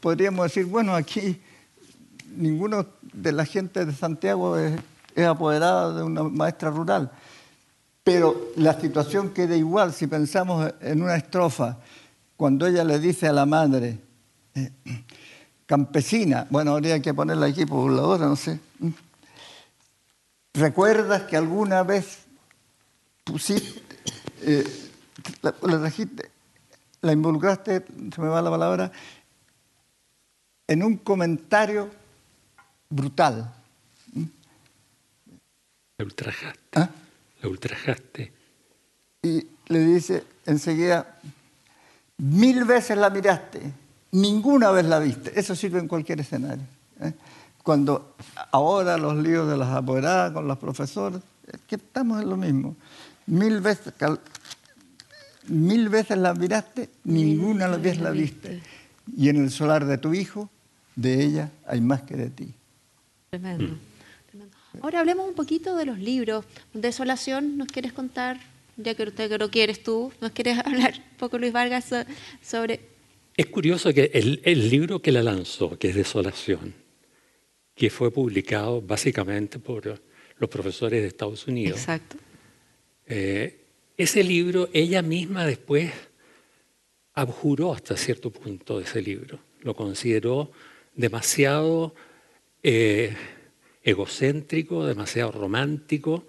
[0.00, 1.38] podríamos decir, bueno, aquí
[2.36, 4.80] ninguno de la gente de Santiago es,
[5.26, 7.10] apoderada de una maestra rural.
[8.02, 11.78] Pero la situación queda igual si pensamos en una estrofa,
[12.36, 13.98] cuando ella le dice a la madre,
[14.54, 14.70] eh,
[15.66, 18.58] campesina, bueno, habría que ponerla aquí pobladora, no sé.
[20.54, 22.18] ¿Recuerdas que alguna vez
[23.24, 23.82] pusiste,
[24.40, 24.64] eh,
[25.42, 25.92] la, la,
[27.02, 28.92] la involucraste, se me va la palabra,
[30.66, 31.90] en un comentario
[32.92, 33.52] brutal?
[35.98, 36.58] La ultrajaste.
[36.74, 36.90] ¿Ah?
[37.42, 38.32] La ultrajaste.
[39.22, 41.18] Y le dice enseguida,
[42.18, 43.60] mil veces la miraste,
[44.12, 45.38] ninguna vez la viste.
[45.38, 46.64] Eso sirve en cualquier escenario.
[47.00, 47.12] ¿eh?
[47.62, 48.16] Cuando
[48.50, 52.76] ahora los líos de las apoderadas con los profesores, es que estamos en lo mismo.
[53.26, 53.94] Mil veces,
[55.46, 58.60] mil veces la miraste, ninguna vez la viste.
[59.16, 60.50] Y en el solar de tu hijo,
[60.96, 62.54] de ella hay más que de ti.
[63.32, 63.78] Tremendo.
[64.82, 66.44] Ahora hablemos un poquito de los libros.
[66.74, 68.38] Desolación, ¿nos quieres contar?
[68.76, 71.86] Ya que usted lo quieres tú, ¿nos quieres hablar un poco, Luis Vargas,
[72.42, 72.80] sobre...?
[73.34, 76.74] Es curioso que el, el libro que la lanzó, que es Desolación,
[77.74, 79.98] que fue publicado básicamente por
[80.36, 81.78] los profesores de Estados Unidos.
[81.78, 82.18] Exacto.
[83.06, 83.64] Eh,
[83.96, 85.90] ese libro, ella misma después
[87.14, 89.38] abjuró hasta cierto punto de ese libro.
[89.62, 90.52] Lo consideró
[90.94, 91.94] demasiado
[92.62, 93.14] eh,
[93.82, 96.26] egocéntrico, demasiado romántico,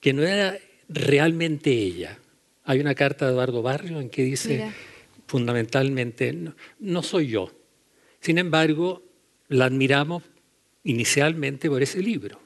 [0.00, 2.18] que no era realmente ella.
[2.64, 4.74] Hay una carta de Eduardo Barrio en que dice Mira.
[5.26, 7.52] fundamentalmente, no, no soy yo.
[8.20, 9.02] Sin embargo,
[9.48, 10.22] la admiramos
[10.84, 12.40] inicialmente por ese libro.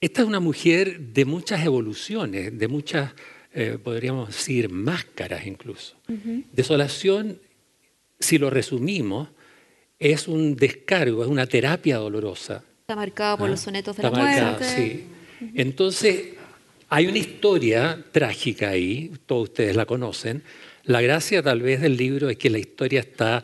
[0.00, 3.14] Esta es una mujer de muchas evoluciones, de muchas,
[3.52, 5.96] eh, podríamos decir, máscaras incluso.
[6.08, 6.44] Uh -huh.
[6.52, 7.40] Desolación,
[8.20, 9.30] si lo resumimos,
[9.98, 12.62] es un descargo, es una terapia dolorosa.
[12.80, 13.50] Está marcado por ¿Ah?
[13.50, 14.76] los sonetos de Está la marcado, muerte.
[14.76, 15.06] sí.
[15.54, 16.28] Entonces,
[16.88, 20.42] hay una historia trágica ahí, todos ustedes la conocen.
[20.84, 23.42] La gracia tal vez del libro es que la historia está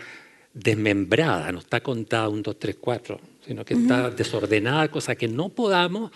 [0.54, 3.82] desmembrada, no está contada un, dos, tres, cuatro, sino que uh -huh.
[3.82, 6.10] está desordenada, cosa que no podamos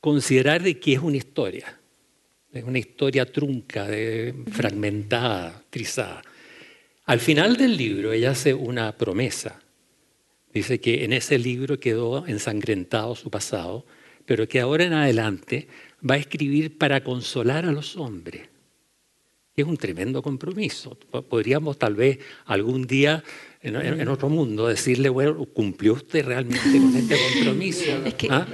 [0.00, 1.78] considerar de que es una historia.
[2.52, 4.52] Es una historia trunca, de, uh -huh.
[4.52, 6.22] fragmentada, trizada.
[7.06, 9.60] Al final del libro ella hace una promesa.
[10.56, 13.84] Dice que en ese libro quedó ensangrentado su pasado,
[14.24, 15.68] pero que ahora en adelante
[16.00, 18.48] va a escribir para consolar a los hombres.
[19.54, 20.96] Es un tremendo compromiso.
[21.28, 23.22] Podríamos tal vez algún día
[23.60, 28.06] en, en, en otro mundo decirle, bueno, ¿cumplió usted realmente con este compromiso?
[28.06, 28.48] Es que ¿Ah?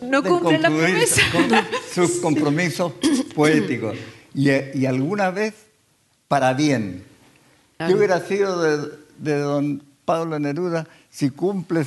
[0.00, 1.20] no cumple la promesa.
[1.30, 1.50] Con
[1.92, 2.94] sus compromisos
[3.34, 3.98] poéticos.
[4.34, 5.52] Y, y, alguna vez
[6.26, 7.04] para bien.
[7.76, 11.86] ¿Qué hubiera sido de, de don Pablo Neruda si cumple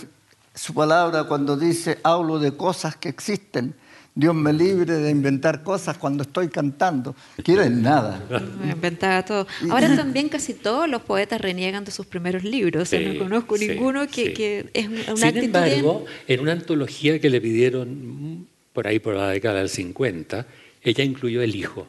[0.55, 3.75] su palabra cuando dice, hablo de cosas que existen?
[4.15, 7.15] Dios me libre de inventar cosas cuando estoy cantando.
[7.43, 8.23] Quieren nada.
[8.63, 9.47] Inventaba todo.
[9.69, 12.89] Ahora también casi todos los poetas reniegan de sus primeros libros.
[12.89, 14.33] Sí, no conozco sí, ninguno que, sí.
[14.33, 19.15] que, es una Sin actitud embargo, en una antología que le pidieron por ahí por
[19.15, 20.45] la década del 50,
[20.81, 21.87] ella incluyó El Hijo,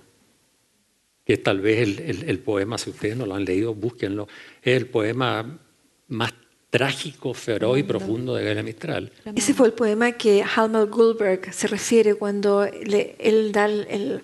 [1.27, 4.27] que es tal vez el, el, el poema, si ustedes no lo han leído, búsquenlo,
[4.63, 5.61] es el poema
[6.09, 6.33] más
[6.75, 9.13] trágico, feroz y profundo de Gabriela Mistral.
[9.37, 14.23] Ese fue el poema que Halmar Goldberg se refiere cuando le, él da el, el,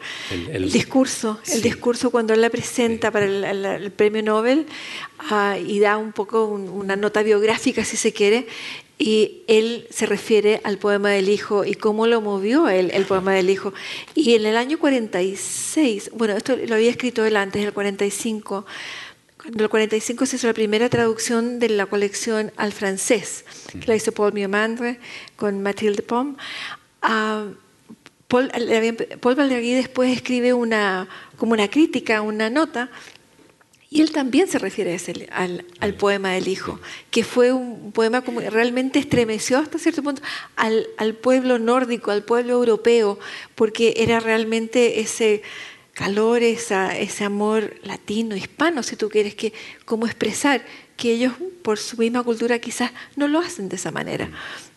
[0.51, 1.53] el discurso, sí.
[1.53, 3.13] el discurso cuando él la presenta sí.
[3.13, 4.67] para el, premio Nobel
[5.31, 8.49] uh, y da un poco un, una nota biográfica, si se quiere,
[8.99, 13.33] y él se refiere al poema del hijo y cómo lo movió él, el poema
[13.33, 13.73] del hijo.
[14.17, 18.67] Y en el año 46, bueno, esto lo había escrito él antes, el 45,
[19.53, 23.97] en el 45 se hizo la primera traducción de la colección al francés, que la
[23.97, 25.01] hizo Paul Miomandre
[25.37, 26.37] con Mathilde Pom.
[27.03, 27.55] Uh,
[28.29, 28.51] Paul,
[29.21, 32.91] Paul Valéry después escribe una, como una crítica, una nota,
[33.93, 36.79] y él también se refiere ese, al, al, poema del hijo,
[37.11, 40.23] que fue un poema como realmente estremeció hasta cierto punto
[40.55, 43.19] al, al pueblo nórdico, al pueblo europeo,
[43.57, 45.43] porque era realmente ese
[46.01, 49.53] calor, esa, ese amor latino, hispano, si tú quieres, que
[49.85, 50.65] cómo expresar,
[50.97, 54.31] que ellos por su misma cultura quizás no lo hacen de esa manera.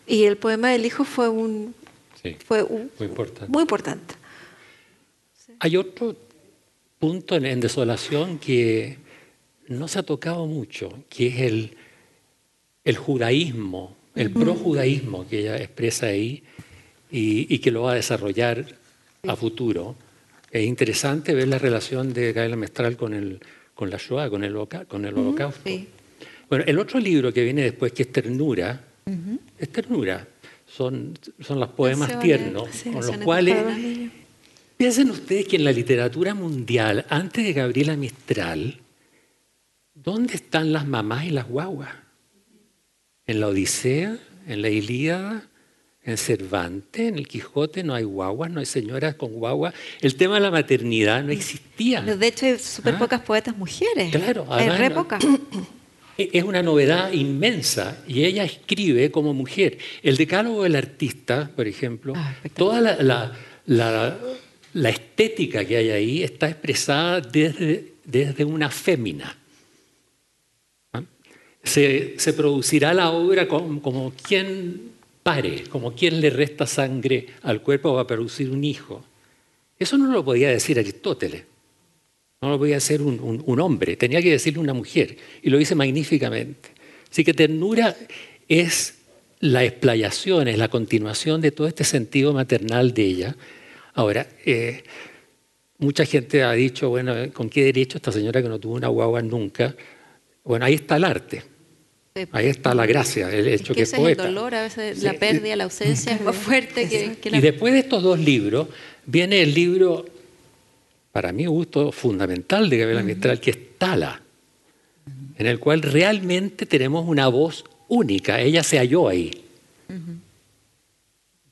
[0.06, 1.74] Y el poema del hijo fue un...
[2.22, 3.50] Sí, fue un, muy importante.
[3.50, 4.14] Muy importante.
[5.46, 5.54] Sí.
[5.60, 6.14] Hay otro
[6.98, 8.98] punto en, en, Desolación que
[9.66, 11.74] no se ha tocado mucho, que es el,
[12.84, 14.34] el judaísmo, el mm.
[14.34, 16.42] projudaísmo que ella expresa ahí
[17.10, 18.74] y, y, que lo va a desarrollar sí.
[19.26, 19.96] a futuro
[20.54, 23.40] es interesante ver la relación de Gabriela Mestral con, el,
[23.74, 24.54] con la Shoah, con el,
[24.86, 25.60] con el holocausto.
[25.64, 25.88] Sí.
[26.48, 28.84] Bueno, el otro libro que viene después, que es Ternura,
[29.58, 30.28] es Ternura.
[30.64, 33.56] Son, son los poemas tiernos, con los cuales...
[34.76, 38.80] Piensen ustedes que en la literatura mundial, antes de Gabriela Mistral,
[39.94, 41.90] ¿dónde están las mamás y las guaguas?
[43.26, 45.48] En la Odisea, en la Ilíada,
[46.06, 49.74] en Cervantes, en el Quijote no hay guaguas, no hay señoras con guaguas.
[50.00, 52.02] El tema de la maternidad no existía.
[52.02, 52.98] De hecho, hay súper Ah.
[52.98, 54.10] pocas poetas mujeres.
[54.14, 55.24] Claro, hay re no- pocas.
[56.16, 59.78] E- Es una novedad inmensa y ella escribe como mujer.
[60.00, 63.32] El decálogo del artista, por ejemplo, Ah, toda la, la-
[63.66, 64.16] la-
[64.74, 69.36] la estética que hay ahí está expresada desde, desde una fémina.
[70.92, 71.02] ¿Ah?
[71.64, 74.93] Se, se producirá la obra como, como quien
[75.24, 79.02] pare, como quien le resta sangre al cuerpo para producir un hijo.
[79.76, 81.42] Eso no lo podía decir Aristóteles.
[82.42, 85.16] No lo podía hacer un, un- hombre, tenía que decirle una mujer.
[85.42, 86.68] Y lo dice magníficamente.
[87.10, 87.96] Así que ternura
[88.48, 88.98] es
[89.40, 93.36] la explayación, es la continuación de todo este sentido maternal de ella.
[93.94, 94.84] Ahora, eh,
[95.78, 99.22] mucha gente ha dicho, bueno, ¿con qué derecho esta señora que no tuvo una guagua
[99.22, 99.74] nunca?
[100.44, 101.42] Bueno, ahí está el arte.
[102.30, 104.62] Ahí está la gracia, el Es hecho que que es ese es el dolor, a
[104.62, 107.38] veces la pérdida, la ausencia es más fuerte que, que la...
[107.38, 108.68] Y después de estos dos libros,
[109.04, 110.06] viene el libro,
[111.10, 114.22] para mi gusto, fundamental de Gabriela Mistral, que es Tala,
[115.36, 118.40] en el cual realmente tenemos una voz única.
[118.40, 119.42] Ella se halló ahí.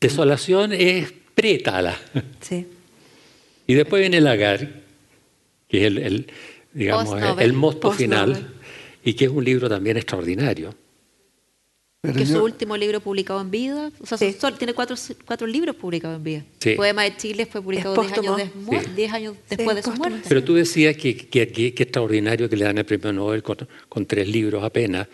[0.01, 1.99] Desolación es pre-Tala.
[2.41, 2.69] Sí.
[3.67, 4.69] Y después viene Lagar,
[5.69, 6.27] que es el, el,
[6.73, 8.55] digamos, el, el mosto final,
[9.05, 10.75] y que es un libro también extraordinario.
[12.05, 13.93] Pero que es yo- su último libro publicado en vida.
[14.01, 14.35] O sea, Sí.
[14.37, 16.45] son- tiene cuatro, cuatro libros publicados en vida.
[16.59, 16.73] Sí.
[16.75, 18.91] Poema de Chile fue publicado Es 10 años, Sí.
[18.97, 20.09] 10 años después de su póstumo.
[20.09, 20.27] muerte.
[20.29, 23.57] Pero tú decías que, que, que- que extraordinario que le dan el premio Nobel con,
[23.89, 25.07] con tres libros apenas,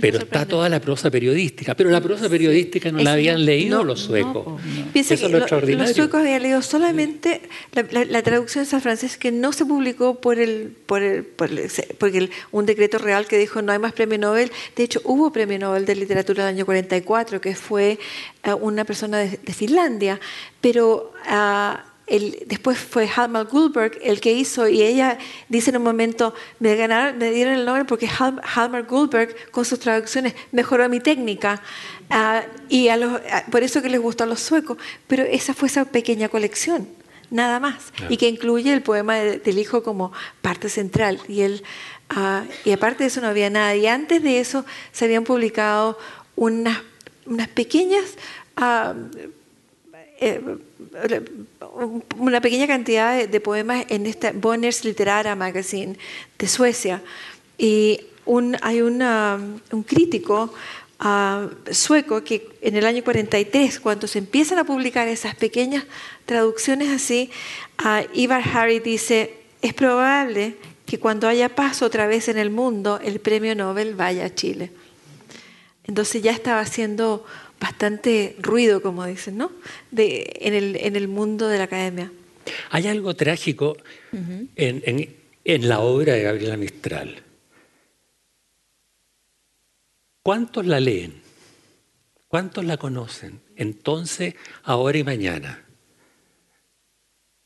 [0.00, 1.76] pero está toda la prosa periodística.
[1.76, 4.44] Pero la prosa periodística no la Es- habían leído no, los no, suecos.
[4.44, 4.58] po.
[4.92, 5.86] Piensa Eso que es lo lo- extraordinario.
[5.86, 7.42] los suecos habían leído solamente
[7.74, 11.22] la, la- la traducción de San Francisco que no se publicó por el, por el,
[11.22, 14.50] por el- porque el- un decreto real que dijo no hay más premio Nobel.
[14.74, 17.98] De hecho, hubo premio Nobel de literatura del año 44 que fue
[18.44, 20.18] eh, una persona de, de Finlandia,
[20.60, 25.18] pero ah, el- después fue Halmar Gullberg el que hizo y ella
[25.48, 29.64] dice en un momento me ganaron, me dieron el Nobel porque Hal- Halmar Gullberg con
[29.64, 31.60] sus traducciones mejoró mi técnica
[32.10, 35.54] Ah, y a los- ah, por eso que les gustó a los suecos, pero esa
[35.54, 36.86] fue esa pequeña colección,
[37.30, 40.12] nada más, y que incluye el poema de- del hijo como
[40.42, 41.18] parte central.
[41.28, 41.62] Y, él,
[42.10, 43.74] ah, y aparte de eso no había nada.
[43.76, 45.98] Y antes de eso se habían publicado
[46.36, 46.78] unas,
[47.26, 48.04] unas pequeñas...
[48.56, 48.94] ah,
[50.20, 50.40] eh,
[52.18, 55.96] una pequeña cantidad de, de poemas en esta Bonners Litterara Magazine
[56.38, 57.02] de Suecia.
[57.58, 59.38] Y un, hay una-
[59.72, 60.54] un crítico
[61.00, 65.84] ah, sueco que en el año 43, cuando se empiezan a publicar esas pequeñas
[66.26, 67.30] traducciones así,
[68.14, 70.54] Ivar Harry dice, es probable
[70.86, 74.70] que cuando haya paz otra vez en el mundo, el premio Nobel vaya a Chile.
[75.84, 77.24] Entonces ya estaba haciendo
[77.60, 79.50] bastante ruido, como dicen, ¿no?
[79.90, 82.12] De, en, el, en el mundo de la academia.
[82.70, 83.76] Hay algo trágico
[84.12, 85.16] en, en-
[85.46, 87.22] en la obra de Gabriela Mistral.
[90.22, 91.22] ¿Cuántos la leen?
[92.28, 93.40] ¿Cuántos la conocen?
[93.56, 95.64] Entonces, ahora y mañana.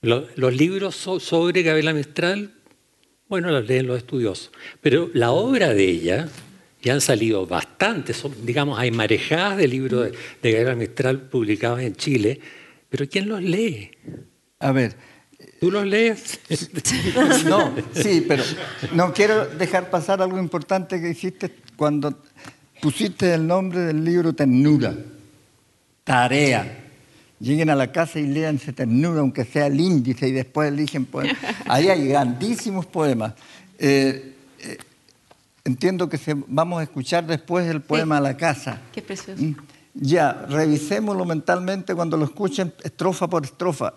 [0.00, 2.54] Lo- los libros so- sobre Gabriela Mistral,
[3.28, 4.50] bueno, los leen los estudiosos.
[4.80, 6.28] Pero la obra de ella,
[6.82, 11.80] ya han salido bastantes, son, digamos, hay marejadas de libros de, de Gabriela Mistral publicados
[11.80, 12.40] en Chile,
[12.88, 13.90] pero ¿quién los lee?
[14.60, 14.96] A ver,
[15.60, 16.38] ¿Tú los lees?
[17.46, 18.44] no, sí, pero
[18.92, 22.22] no quiero dejar pasar algo importante que hiciste cuando
[22.80, 24.94] pusiste el nombre del libro Ternura.
[26.04, 26.87] Tarea.
[27.40, 31.36] Lleguen a la casa y léanse Ternura, aunque sea el índice, y después eligen poemas.
[31.66, 33.34] Ahí hay grandísimos poemas.
[33.78, 34.78] Eh, eh,
[35.64, 38.80] entiendo que se- vamos a escuchar después el poema a la casa.
[38.92, 39.40] Qué precioso.
[39.42, 39.54] Mm.
[39.94, 43.94] Ya, revisémoslo mentalmente cuando lo escuchen estrofa por estrofa.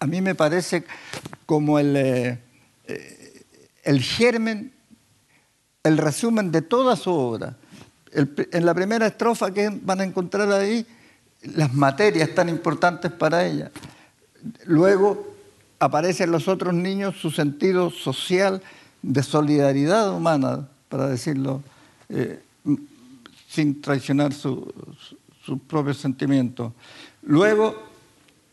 [0.00, 0.84] A mí me parece
[1.44, 2.38] como el, eh,
[3.84, 4.72] el germen,
[5.82, 7.56] el resumen de toda su obra.
[8.12, 10.84] El en la primera estrofa que van a encontrar ahí,
[11.54, 13.70] las materias tan importantes para ella.
[14.64, 15.34] Luego
[15.78, 18.62] aparecen los otros niños su sentido social
[19.02, 21.62] de solidaridad humana, para decirlo,
[22.08, 22.40] eh,
[23.48, 24.72] sin traicionar su-
[25.44, 26.72] su- propios sentimientos.
[27.22, 27.74] Luego,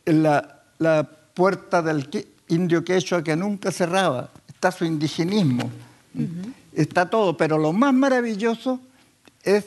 [0.06, 2.08] la, la puerta del
[2.48, 5.70] indio quechua que nunca cerraba, está su indigenismo.
[6.74, 8.80] está todo, pero lo más maravilloso
[9.44, 9.66] es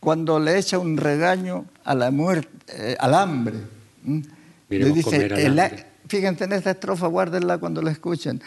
[0.00, 3.56] cuando le echa un regaño a la muerte, eh, al hambre.
[4.68, 5.28] Le dice,
[6.08, 8.42] fíjense en esta estrofa, guárdenla cuando la escuchen.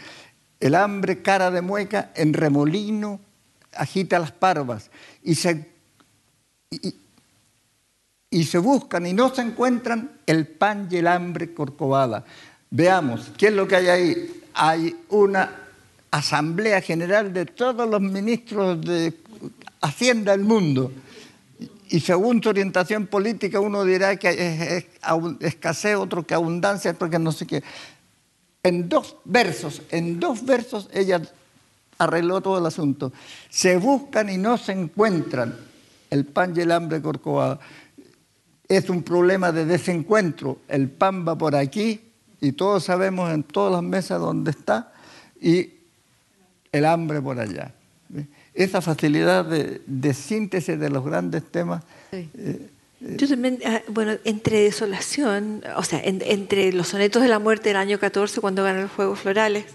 [0.59, 3.19] El hambre, cara de mueca, en remolino,
[3.73, 4.89] agita las parvas
[5.23, 5.69] y se,
[8.29, 12.25] y, se buscan y no se encuentran el pan y el hambre corcovada.
[12.69, 14.41] Veamos, ¿qué es lo que hay ahí?
[14.53, 15.51] Hay una
[16.09, 19.13] asamblea general de todos los ministros de
[19.79, 20.91] Hacienda del mundo.
[21.89, 24.85] Y según su orientación política, uno dirá que es,
[25.39, 27.63] escasez, otro que abundancia, porque no sé qué.
[28.63, 31.21] En dos versos, en dos versos, ella
[31.97, 33.13] arregló todo el asunto.
[33.49, 35.55] Se buscan y no se encuentran
[36.09, 37.59] el pan y el hambre corcovado.
[38.67, 40.59] Es un problema de desencuentro.
[40.67, 42.01] El pan va por aquí
[42.41, 44.93] y todos sabemos en todas las mesas dónde está
[45.39, 45.73] y
[46.71, 47.73] el hambre por allá.
[48.57, 51.83] Esa facilidad de, síntesis de los grandes temas.
[52.11, 57.69] Eh, yo también, ah, bueno, entre Desolación, o sea, entre los sonetos de la muerte
[57.69, 59.65] del año 14, cuando ganó los Juegos Florales,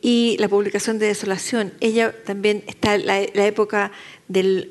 [0.00, 3.90] y la publicación de Desolación, ella también está la, la época
[4.28, 4.70] del,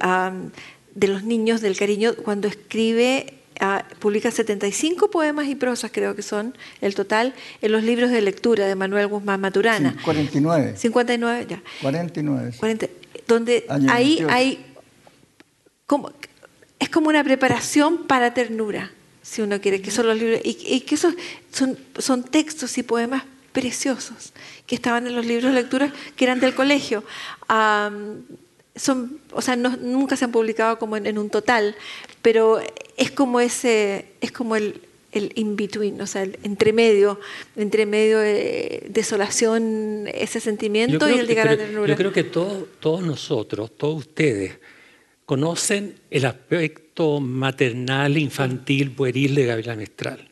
[0.96, 6.22] de los niños del cariño, cuando escribe, uh, publica 75 poemas y prosas, creo que
[6.22, 9.98] son el total, en los libros de lectura de Manuel Guzmán Maturana.
[10.06, 10.76] 49.
[10.78, 11.62] 59, ya.
[11.82, 12.54] 49.
[12.58, 12.88] 40,
[13.30, 14.66] donde ahí hay
[15.86, 16.12] como
[16.80, 20.96] es como una preparación para ternura, si uno quiere, que son los libros, y, que
[20.96, 21.14] esos
[21.52, 24.34] son, son textos y poemas preciosos
[24.66, 27.04] que estaban en los libros de lectura que eran del colegio.
[28.76, 31.76] son, o sea, nunca se han publicado como en, un total,
[32.22, 32.62] pero
[32.96, 34.82] es como ese, es como el,
[35.12, 37.20] el in-between, o sea, el entremedio,
[37.56, 41.88] entremedio de desolación, ese sentimiento y el llegar a la ternura.
[41.88, 44.60] Yo creo que todos, todos nosotros, todos ustedes,
[45.26, 50.32] conocen el aspecto maternal, infantil, pueril de Gabriela Mistral.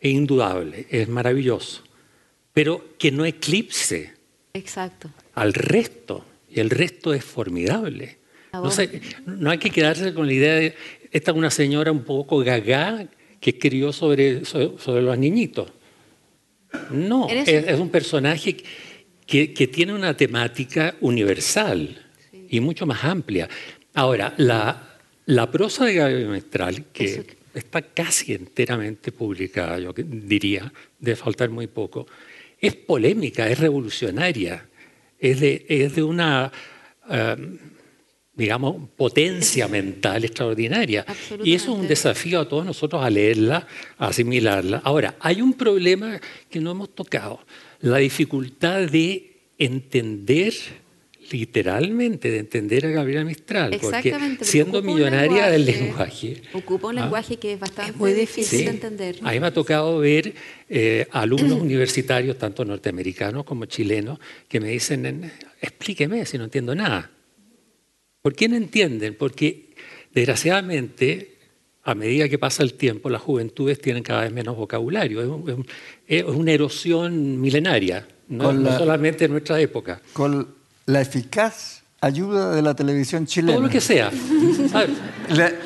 [0.00, 1.82] Es indudable, es maravilloso.
[2.52, 4.12] Pero que no eclipse
[4.52, 5.10] Exacto.
[5.34, 6.24] al resto.
[6.48, 8.18] Y el resto es formidable.
[8.52, 8.70] No,
[9.26, 10.74] no hay que quedarse con la idea de,
[11.10, 13.06] esta es una señora un poco gaga
[13.44, 15.70] que escribió sobre, sobre, los niñitos.
[16.90, 18.56] No, es, un personaje
[19.26, 22.06] que, que, tiene una temática universal
[22.48, 23.46] y mucho más amplia.
[23.92, 31.50] Ahora, la, prosa de Gabriel Mestral, que está casi enteramente publicada, yo diría, de faltar
[31.50, 32.06] muy poco,
[32.58, 34.66] es polémica, es revolucionaria,
[35.18, 36.50] es de, una,
[37.10, 37.58] em,
[38.36, 41.06] digamos, potencia mental extraordinaria.
[41.42, 43.66] Y eso es un desafío a todos nosotros a leerla,
[43.98, 44.80] a asimilarla.
[44.84, 46.20] Ahora, hay un problema
[46.50, 47.40] que no hemos tocado,
[47.80, 50.52] la dificultad de entender
[51.30, 56.42] literalmente de entender a Gabriela Mistral, porque siendo millonaria del lenguaje.
[56.52, 57.02] Ocupa un ¿ah?
[57.02, 59.16] lenguaje que es bastante muy difícil de entender.
[59.22, 60.34] A mí me ha tocado ver
[60.68, 64.18] eh, alumnos universitarios, tanto norteamericanos como chilenos,
[64.48, 67.10] que me dicen, explíqueme si no entiendo nada.
[68.24, 69.14] ¿Por qué no entienden?
[69.14, 69.68] Porque
[70.14, 71.36] desgraciadamente
[71.82, 75.44] a medida que pasa el tiempo, las juventudes tienen cada vez menos vocabulario.
[76.06, 80.00] Es, una erosión milenaria, no, solamente en nuestra época.
[80.14, 80.54] Con
[80.86, 83.58] la eficaz ayuda de la televisión chilena.
[83.58, 84.10] Todo lo que sea.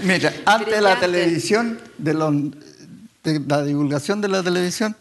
[0.03, 4.97] mira, antes de la televisión, de, la divulgación de la televisión,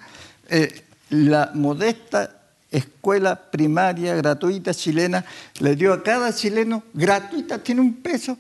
[0.48, 2.37] eh, la modesta
[2.78, 5.26] escuela primaria gratuita chilena
[5.60, 8.38] le dio a cada chileno gratuita, tiene un peso.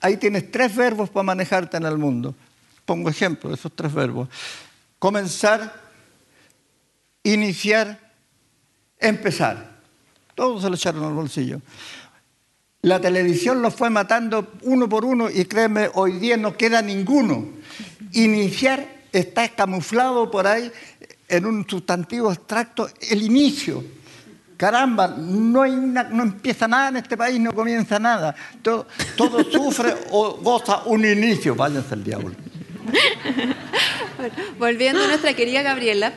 [0.00, 2.34] Ahí tienes tres verbos para manejarte en el mundo.
[2.84, 4.28] Pongo ejemplo de esos tres verbos.
[4.98, 5.82] Comenzar,
[7.22, 7.98] iniciar,
[8.98, 9.74] empezar.
[10.34, 11.60] Todos se lo echaron al bolsillo.
[12.82, 17.48] La televisión los fue matando uno por uno y créeme, hoy día no queda ninguno.
[18.12, 20.70] Iniciar está camuflado por ahí
[21.36, 23.84] en un sustantivo abstracto, el inicio.
[24.56, 28.34] Caramba, no, hay no empieza nada en este país, no comienza nada.
[28.62, 31.54] Todo, todo sufre o goza un inicio.
[31.54, 32.32] Váyanse al diablo.
[34.58, 36.12] volviendo a nuestra querida Gabriela,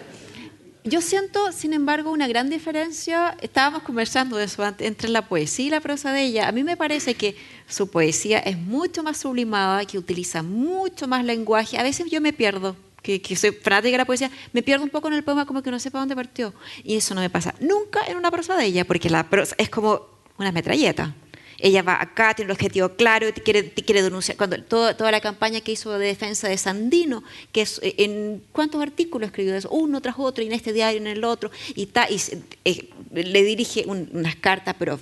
[0.83, 3.35] yo siento, sin embargo, una gran diferencia.
[3.41, 6.47] Estábamos conversando de eso entre la poesía y la prosa de ella.
[6.47, 7.35] A mí me parece que
[7.67, 11.77] su poesía es mucho más sublimada, que utiliza mucho más lenguaje.
[11.77, 12.77] A veces yo me pierdo,
[13.21, 15.71] que, soy fanática de la poesía, me pierdo un poco en el poema como que
[15.71, 16.53] no sé para dónde partió.
[16.83, 19.69] Y eso no me pasa nunca en una prosa de ella, porque la prosa es
[19.69, 20.01] como
[20.37, 21.15] una metralleta
[21.59, 24.37] ella va acá, tiene un objetivo claro, te quiere, quiere denunciar.
[24.37, 29.29] Cuando toda la campaña que hizo de defensa de Sandino, que es, en cuántos artículos
[29.29, 32.21] escribió eso, uno tras otro, y en este diario, en el otro, y, ta, y
[32.63, 34.99] eh, le dirige un- unas cartas, pero,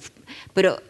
[0.53, 0.81] pero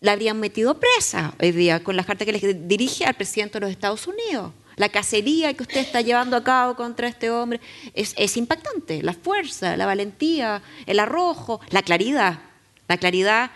[0.00, 3.62] la habrían metido presa hoy día con las cartas que le dirige al presidente de
[3.62, 4.52] los Estados Unidos.
[4.76, 7.60] La cacería que usted está llevando a cabo contra este hombre
[7.94, 9.02] es, es impactante.
[9.02, 12.40] La fuerza, la valentía, el arrojo, la claridad,
[12.88, 13.50] la claridad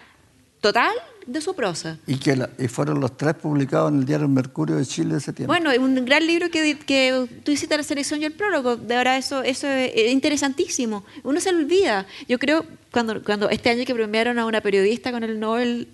[0.60, 0.92] total
[1.26, 1.98] de su prosa.
[2.06, 5.32] Y que la- y fueron los tres publicados en el diario Mercurio de Chile ese
[5.32, 5.52] tiempo.
[5.52, 8.76] Bueno, es un gran libro que, que tú hiciste la selección y el prólogo.
[8.76, 11.04] De verdad, eso, eso es es interesantísimo.
[11.22, 12.06] Uno se lo olvida.
[12.28, 15.88] Yo creo, cuando, cuando este año que premiaron a una periodista con el Nobel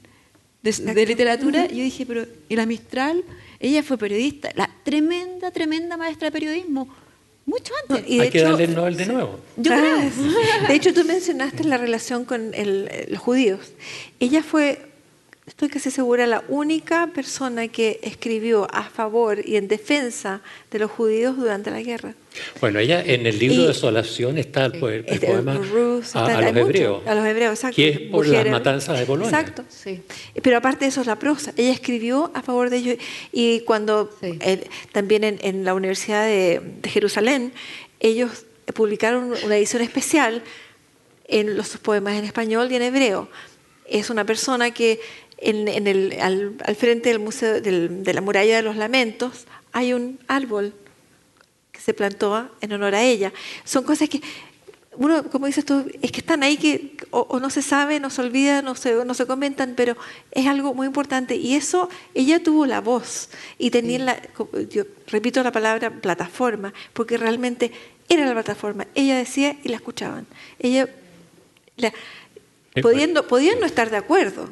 [0.63, 3.23] de, de literatura, yo dije, pero ¿y la Mistral?
[3.61, 6.89] Ella fue periodista, la tremenda, tremenda maestra de periodismo,
[7.47, 8.05] mucho antes.
[8.09, 9.41] Y de Hay que hecho- darle el Nobel de nuevo.
[9.57, 9.79] Yo Ah,
[10.11, 10.69] creo.
[10.69, 13.73] De hecho, tú mencionaste la relación con el- los judíos.
[14.21, 14.86] Ella fue,
[15.47, 20.41] estoy casi segura, la única persona que escribió a favor y en defensa
[20.71, 22.15] de los judíos durante la guerra.
[22.61, 26.05] Bueno, ella en el libro Y- de Desolación está el, el Este, poema Ruth, a,
[26.05, 27.07] está- a los mucho, hebreos.
[27.07, 27.77] A los hebreos, exacto.
[27.77, 29.31] Que es por las matanzas de Polonia.
[29.31, 29.65] Exacto.
[29.69, 30.03] Sí.
[30.43, 31.53] Pero aparte de eso es la prosa.
[31.57, 32.97] Ella escribió a favor de ellos
[33.33, 34.39] y cuando Sí.
[34.41, 37.53] eh, también en, en la Universidad de, de Jerusalén,
[38.01, 38.45] ellos
[38.75, 40.43] publicaron una edición especial
[41.29, 43.29] en los poemas en español y en hebreo.
[43.89, 45.01] Es una persona que
[45.39, 49.47] en, en el, al, al frente del museo del- de la muralla de los lamentos
[49.73, 50.73] hay un árbol
[51.73, 53.33] que se plantó en honor a ella.
[53.65, 54.21] Son cosas que
[54.99, 58.09] uno, como dices tú, es que están ahí que o, o no se sabe, no
[58.09, 59.95] se olvida, no se, no se comentan, pero
[60.31, 61.37] es algo muy importante.
[61.37, 63.29] Y eso, ella tuvo la voz
[63.59, 64.23] y tenía la,
[64.71, 67.73] yo repito la palabra plataforma, porque realmente
[68.09, 68.87] era la plataforma.
[68.95, 70.27] Ella decía y la escuchaban.
[70.59, 70.89] Ella,
[71.77, 71.93] la-
[72.81, 74.49] pudiendo, podían no estar de acuerdo,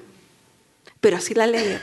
[1.05, 1.81] pero sí la leían.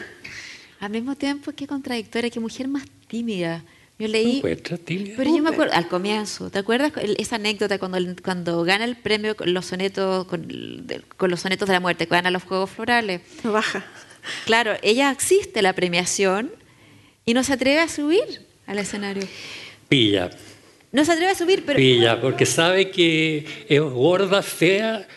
[0.80, 3.64] Al mismo tiempo, qué contradictoria, qué mujer más tímida.
[4.00, 4.38] Yo leí...
[4.38, 5.14] ¿Encuentras, Tilia?
[5.16, 9.36] Pero yo me acuerdo, al comienzo, ¿te acuerdas esa anécdota cuando, cuando gana el premio
[9.36, 12.42] con los sonetos, con, el- de- con los sonetos de la muerte, que gana los
[12.42, 13.22] Juegos Florales?
[13.44, 13.86] No baja.
[14.46, 16.52] Claro, ella asiste a la premiación
[17.26, 18.24] y no se atreve a subir
[18.66, 19.24] al escenario.
[19.88, 20.32] Pilla,
[20.92, 21.78] No se atreve a subir, pero...
[21.78, 25.08] pilla, porque sabe que es gorda, fea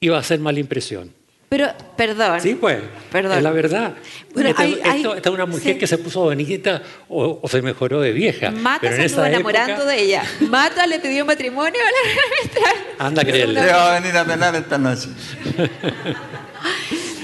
[0.00, 1.12] y va a hacer mala impresión.
[1.48, 2.40] Pero, perdón.
[2.40, 2.78] Sí, pues.
[3.12, 3.36] Perdón.
[3.38, 3.94] Es la verdad.
[4.32, 5.78] Bueno, esta, hay- hay- esto- esta es una mujer sí.
[5.78, 8.50] que se puso bonita o, o se mejoró de vieja.
[8.50, 10.22] Mata Pero en se esa estuvo enamorando época, de ella.
[10.48, 13.06] Mata le pidió matrimonio a la.
[13.06, 13.60] Anda a creerle.
[13.60, 15.08] Le va a venir a penar esta noche.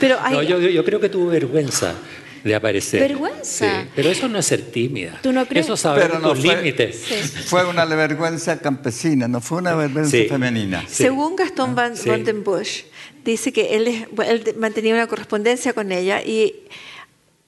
[0.01, 1.95] Pero hay, No, yo, yo creo que tuvo vergüenza
[2.43, 3.01] de aparecer.
[3.01, 3.83] ¿Vergüenza?
[3.83, 5.18] Sí, pero eso no es ser tímida.
[5.23, 5.66] ¿Tú no crees?
[5.66, 7.05] Eso es saber Pero no tus fue- límites.
[7.47, 10.27] Fue una vergüenza campesina, no fue una vergüenza Sí.
[10.27, 10.81] femenina.
[10.89, 11.05] Sí.
[11.05, 12.09] Según Gastón Van, Sí.
[12.09, 12.85] Van den Busch,
[13.25, 16.55] dice que él, él mantenía una correspondencia con ella y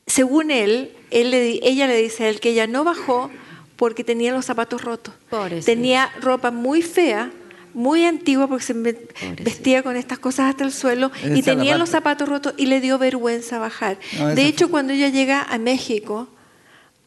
[0.06, 3.30] según él, él le di- ella le dice a él que ella no bajó
[3.76, 5.14] porque tenía los zapatos rotos.
[5.30, 5.66] Pobrecita.
[5.66, 7.30] Tenía ropa muy fea,
[7.74, 9.42] muy antigua porque se Pobrecita.
[9.42, 12.80] vestía con estas cosas hasta el suelo Esa y tenía los zapatos rotos y le
[12.80, 13.98] dio vergüenza bajar.
[14.18, 16.28] No, de hecho, fue- cuando ella llega a México,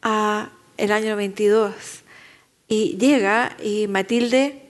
[0.02, 1.72] a el año 92,
[2.68, 4.62] y llega y Matilde,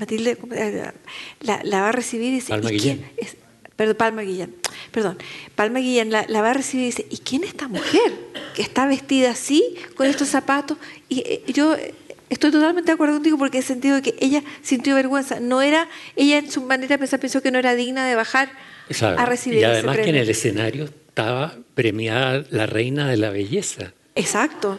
[0.00, 0.94] Matilde ¿cómo era?
[1.40, 3.12] la, la va a recibir y dice, Palma ¿y quién Guillén.
[3.18, 3.36] es?
[3.76, 4.54] Perdón, Palma Guillén.
[4.90, 5.18] Perdón,
[5.54, 8.12] Palma Guillén la, la va a recibir y dice, ¿y quién es esta mujer
[8.54, 10.76] que está vestida así, con estos zapatos?
[11.08, 11.94] Y eh, yo eh,
[12.28, 15.40] estoy totalmente de acuerdo contigo porque he sentido de que ella sintió vergüenza.
[15.40, 18.50] No era, ella en su manera de pensar pensó que no era digna de bajar
[18.90, 19.20] ¿Sabe?
[19.20, 23.30] a recibir y ese además que en el escenario estaba premiada la reina de la
[23.30, 23.92] belleza.
[24.14, 24.78] Exacto.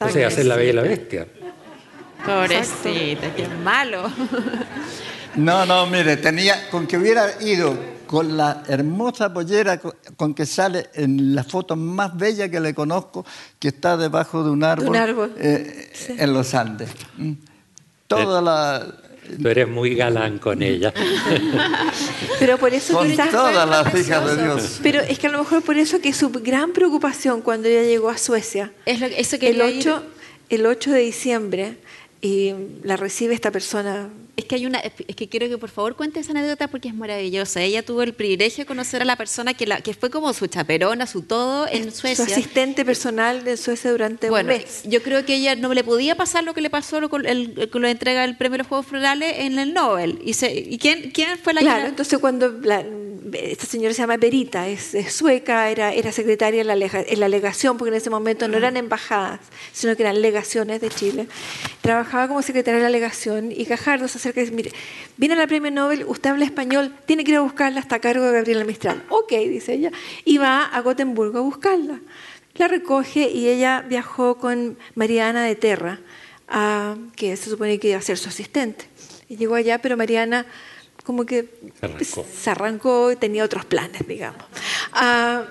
[0.00, 1.26] O sea, hacer la bella y la bestia.
[2.24, 4.10] Pobrecita, qué malo.
[5.36, 10.46] No, no, mire, tenía, con que hubiera ido con la hermosa pollera co- con que
[10.46, 13.24] sale en la foto más bella que le conozco,
[13.58, 15.34] que está debajo de un árbol, árbol.
[15.38, 16.90] eh, en los Andes.
[17.16, 17.32] Mm.
[18.06, 18.86] Toda la...
[19.42, 20.92] Tú eres muy galán con ella.
[22.38, 24.80] Pero por eso Con quizás- todas las hijas de Dios.
[24.82, 28.10] Pero es que a lo mejor por eso que su gran preocupación cuando ella llegó
[28.10, 30.02] a Suecia, Es lo, eso que el 8,
[30.50, 31.78] el 8 de diciembre,
[32.24, 34.08] y la recibe esta persona.
[34.36, 36.94] Es que hay una, es que quiero que por favor cuente esa anécdota porque es
[36.94, 37.60] maravillosa.
[37.62, 40.48] Ella tuvo el privilegio de conocer a la persona que, la, que fue como su
[40.48, 42.24] chaperona, su todo en Su Suecia.
[42.24, 44.82] asistente personal de Suecia durante Bueno, un mes.
[44.86, 47.82] yo creo que ella no le podía pasar lo que le pasó con, el, con
[47.82, 50.18] la entrega del premio de los Juegos Florales en el Nobel.
[50.24, 52.84] ¿Y, se, ¿y quién, quién fue la Claro, la- entonces cuando la-
[53.32, 57.28] esta señora se llama Berita, es, es sueca, era, era secretaria en la, en la
[57.28, 59.40] legación, porque en ese momento no eran embajadas,
[59.72, 61.26] sino que eran legaciones de Chile.
[61.80, 64.72] Trabajaba como secretaria de la legación y Cajardo se acerca dice, mire,
[65.16, 68.24] viene la premio Nobel, usted habla español, tiene que ir a buscarla hasta a cargo
[68.24, 69.02] de Gabriela Mistral.
[69.08, 69.90] Ok, dice ella,
[70.24, 72.00] y va a Gotemburgo a buscarla.
[72.56, 76.00] La recoge y ella viajó con Mariana de Terra,
[76.48, 78.86] a- que se supone que iba a ser su asistente.
[79.28, 80.46] Y llegó allá, pero Mariana
[81.04, 81.48] como que
[81.80, 82.26] Se arrancó.
[82.42, 84.42] se arrancó y tenía otros planes, digamos.
[84.92, 85.44] Ah,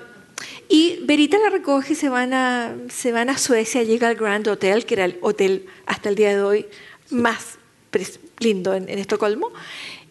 [0.69, 4.47] y Verita la recoge y se van, a, se van a Suecia, llega al Grand
[4.47, 6.65] Hotel, que era el hotel hasta el día de hoy
[7.11, 7.57] más
[8.39, 9.51] lindo en, en Estocolmo.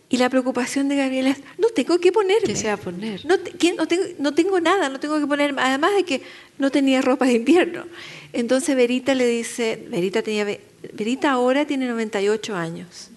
[0.08, 2.46] Y la preocupación de Gabriela es, no tengo que ponerme.
[2.48, 3.24] ¿Qué se va a poner?
[3.24, 6.20] No, te- no tengo, no tengo nada, no tengo que poner, además de que
[6.58, 7.86] no tenía ropa de invierno.
[8.34, 10.60] Entonces Verita le dice, Verita, tenía, ve-
[10.92, 13.10] Verita ahora tiene 98 años.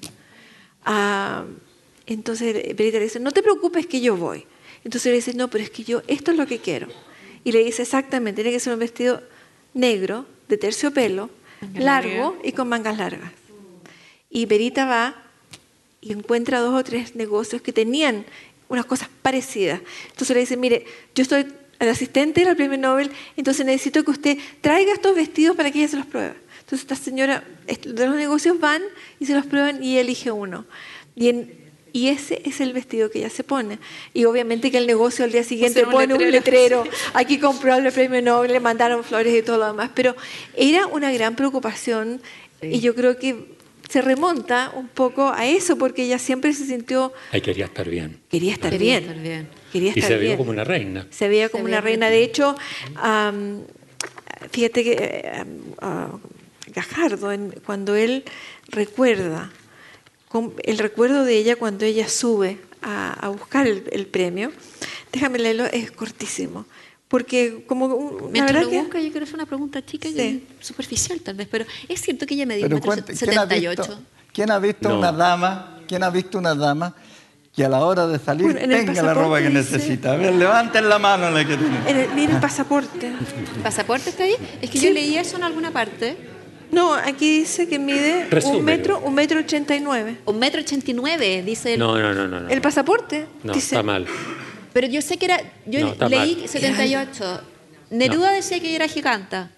[0.86, 1.44] Ah,
[2.06, 4.46] entonces Verita le dice, no te preocupes que yo voy.
[4.86, 6.88] Entonces le dice, no, pero es que yo, esto es lo que quiero.
[7.44, 9.22] Y le dice exactamente, tiene que ser un vestido
[9.74, 11.30] negro, de terciopelo,
[11.74, 13.32] largo y con mangas largas.
[14.36, 15.16] Y Verita va
[16.02, 18.26] y encuentra dos o tres negocios que tenían
[18.68, 19.80] unas cosas parecidas.
[20.12, 21.46] Entonces le dice, mire, yo estoy
[21.80, 25.88] el asistente del premio Nobel, entonces necesito que usted traiga estos vestidos para que ella
[25.88, 26.34] se los pruebe.
[26.60, 28.82] Entonces esta señora de los negocios van
[29.22, 30.66] y se los prueban y elige uno.
[31.16, 31.54] Y, en-
[31.94, 33.80] y ese es el vestido que ella se pone.
[34.14, 36.84] Y obviamente que el negocio al día siguiente un pone un letrero.
[36.84, 39.92] letrero, aquí compró el premio Nobel, le mandaron flores y todo lo demás.
[39.96, 40.14] Pero
[40.58, 42.22] era una gran preocupación
[42.62, 43.55] y yo creo que
[43.90, 48.20] se remonta un poco a eso porque ella siempre se sintió, Ahí quería estar bien.
[48.30, 49.04] quería estar Quería bien.
[49.10, 49.48] estar bien.
[49.72, 50.38] Quería Y se vio bien.
[50.38, 51.08] como una reina.
[51.12, 52.10] Se veía como Se una veía reina.
[52.10, 52.56] De hecho,
[52.96, 53.62] am,
[54.52, 55.44] fíjate que eh,
[55.82, 56.12] ah,
[56.74, 58.24] Gajardo, en- cuando él
[58.70, 59.52] recuerda,
[60.30, 64.52] con- el recuerdo de ella cuando ella sube a, a buscar el, el premio,
[65.12, 66.66] déjame leerlo, es cortísimo.
[67.16, 68.80] Porque como un- la Mientras verdad lo que...
[68.82, 70.16] busca, yo quiero hacer una pregunta chica Sí.
[70.16, 72.92] que es superficial tal vez, pero es cierto que ella me dio Pero un metro
[73.06, 73.82] cuente, ¿quién, ha 78.
[73.84, 74.00] visto,
[74.34, 75.00] quién ha visto No.
[75.00, 75.78] una dama?
[75.88, 76.94] ¿Quién ha visto una dama
[77.56, 80.12] que a la hora de salir Bueno, tenga la ropa que necesita?
[80.12, 81.78] A ver, levanten la mano la que tiene.
[81.90, 83.08] en el- mira el pasaporte.
[83.08, 84.36] ¿El pasaporte está ahí?
[84.62, 84.88] Es que Sí.
[84.88, 86.18] yo leí eso en alguna parte.
[86.72, 88.60] No, aquí dice que mide Resúmelo.
[88.60, 90.18] un metro, un metro ochenta y nueve.
[90.26, 91.80] Un metro ochenta y nueve, dice el...
[91.80, 92.42] No, no, no, no.
[92.42, 92.50] no.
[92.50, 93.76] El pasaporte No, dice...
[93.76, 94.06] está mal.
[94.76, 95.42] Pero yo sé que era...
[95.66, 96.50] Yo No, leí mal.
[96.50, 97.42] 78.
[97.92, 99.50] Neruda decía que era giganta.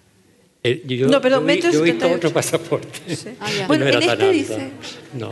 [0.62, 2.16] Eh, yo, No, perdón, yo metro yo he visto 78.
[2.18, 3.16] otro pasaporte.
[3.16, 3.30] Sí.
[3.40, 3.66] Ah, ya.
[3.66, 4.30] Bueno, no en este alto.
[4.30, 4.70] dice-
[5.16, 5.30] No.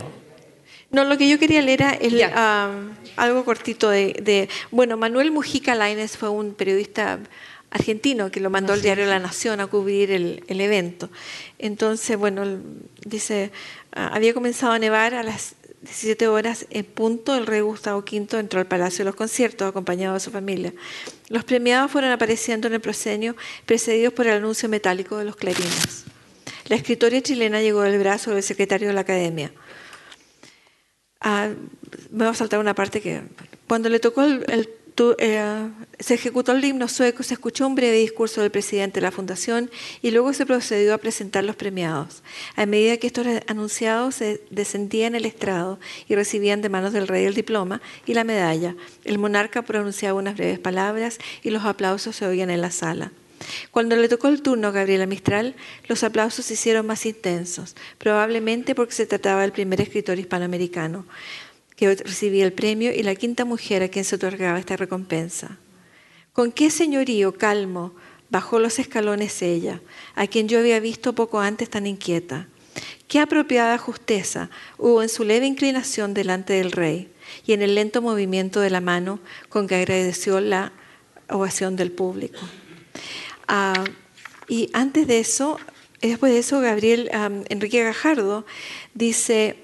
[0.90, 5.30] No, lo que yo quería leer era el, am, algo cortito de, de- Bueno, Manuel
[5.30, 7.20] Mujica Lainez fue un periodista
[7.70, 11.10] argentino que lo mandó al diario La Nación a cubrir el, el evento.
[11.60, 12.42] Entonces, bueno,
[13.04, 13.52] dice,
[13.92, 15.54] ah, había comenzado a nevar a las
[15.86, 20.14] 17 horas en punto, el rey Gustavo V entró al Palacio de los Conciertos acompañado
[20.14, 20.72] de su familia.
[21.28, 26.04] Los premiados fueron apareciendo en el proscenio, precedidos por el anuncio metálico de los clarines.
[26.66, 29.52] La escritora chilena llegó del brazo del secretario de la Academia.
[31.20, 31.50] Ah,
[32.10, 33.22] me va a saltar una parte que
[33.68, 34.68] cuando le tocó el
[35.18, 35.68] eh,
[35.98, 39.70] se ejecutó el himno sueco, se escuchó un breve discurso del presidente de la fundación
[40.02, 42.22] y luego se procedió a presentar los premiados.
[42.54, 44.16] A medida que estos anunciados
[44.50, 45.78] descendían el estrado
[46.08, 48.74] y recibían de manos del rey el diploma y la medalla,
[49.04, 53.12] el monarca pronunciaba unas breves palabras y los aplausos se oían en la sala.
[53.70, 55.54] Cuando le tocó el turno a Gabriela Mistral,
[55.88, 61.04] los aplausos se hicieron más intensos, probablemente porque se trataba del primer escritor hispanoamericano
[61.76, 65.58] que recibía el premio y la quinta mujer a quien se otorgaba esta recompensa.
[66.32, 67.94] Con qué señorío calmo
[68.30, 69.80] bajó los escalones ella,
[70.14, 72.48] a quien yo había visto poco antes tan inquieta.
[73.08, 77.10] Qué apropiada justeza hubo en su leve inclinación delante del rey
[77.46, 80.72] y en el lento movimiento de la mano con que agradeció la
[81.28, 82.40] ovación del público.
[83.48, 83.84] Ah,
[84.48, 85.58] y antes de eso,
[86.00, 88.44] después de eso, Gabriel am, Enrique Gajardo
[88.94, 89.56] dice,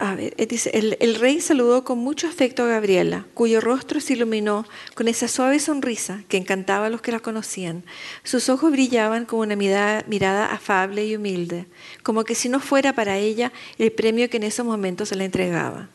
[0.00, 5.28] eh, el rey saludó con mucho afecto a Gabriela, cuyo rostro se iluminó con esa
[5.28, 7.84] suave sonrisa que encantaba a los que la conocían.
[8.22, 11.66] Sus ojos brillaban con una mirada, mirada afable y humilde,
[12.02, 15.24] como que si no fuera para ella el premio que en esos momentos se le
[15.24, 15.88] entregaba.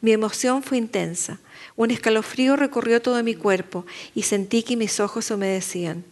[0.00, 1.38] Mi emoción fue intensa.
[1.78, 6.02] Un escalofrío recorrió todo mi cuerpo y sentí que mis ojos se humedecían.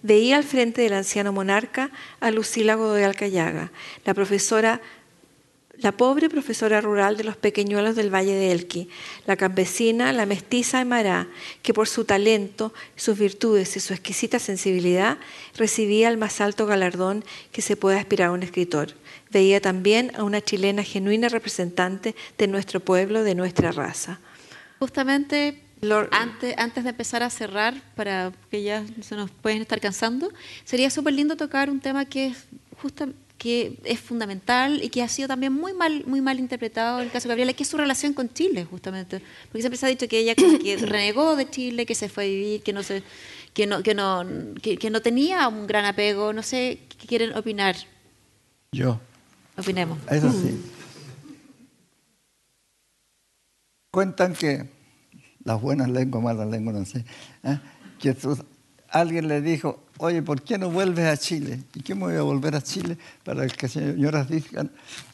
[0.00, 3.72] Veía al frente del anciano monarca a Lucila Godoy Alcayaga,
[4.04, 8.88] la pobre profesora rural de los pequeñuelos del Valle de Elqui,
[9.26, 11.26] la campesina, la mestiza Aymara,
[11.60, 15.18] que por su talento, sus virtudes y su exquisita sensibilidad
[15.56, 18.94] recibía el más alto galardón que se puede aspirar a un escritor.
[19.32, 24.20] Veía también a una chilena genuina representante de nuestro pueblo, de nuestra raza.
[24.78, 29.80] Justamente Lord- antes, antes de empezar a cerrar, para que ya se nos pueden estar
[29.80, 30.30] cansando,
[30.64, 32.44] sería súper lindo tocar un tema que es
[32.80, 33.08] justa-
[33.38, 37.10] que es fundamental y que ha sido también muy mal, muy mal interpretado en el
[37.12, 39.20] caso de Gabriela, que es su relación con Chile, justamente.
[39.48, 42.24] Porque siempre se ha dicho que ella como que renegó de Chile, que se fue
[42.24, 43.02] a vivir, que no se,
[43.52, 44.24] que no, que no,
[44.62, 47.76] que, que no tenía un gran apego, no sé qué quieren opinar.
[48.72, 48.98] Yo.
[49.58, 49.98] Opinemos.
[50.10, 50.58] Eso sí.
[53.96, 54.68] Cuentan que
[55.42, 57.02] las buenas lenguas, malas lenguas, no sé,
[57.44, 57.58] ¿eh?
[57.98, 58.14] que
[58.90, 61.62] alguien le dijo, oye, ¿por qué no vuelves a Chile?
[61.72, 62.98] ¿Y qué me voy a volver a Chile?
[63.24, 64.70] Para que señoras digan,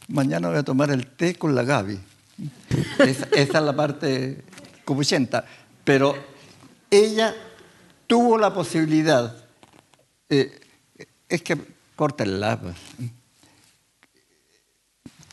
[0.09, 1.97] mañana voy a tomar el té con la Gaby.
[2.99, 4.43] Esa, es la parte
[4.85, 5.45] copuchenta.
[5.85, 6.17] Pero
[6.91, 7.37] ella
[8.09, 9.33] tuvo la posibilidad,
[10.29, 10.59] eh,
[11.29, 11.57] es que
[11.95, 12.75] córtenla, pues.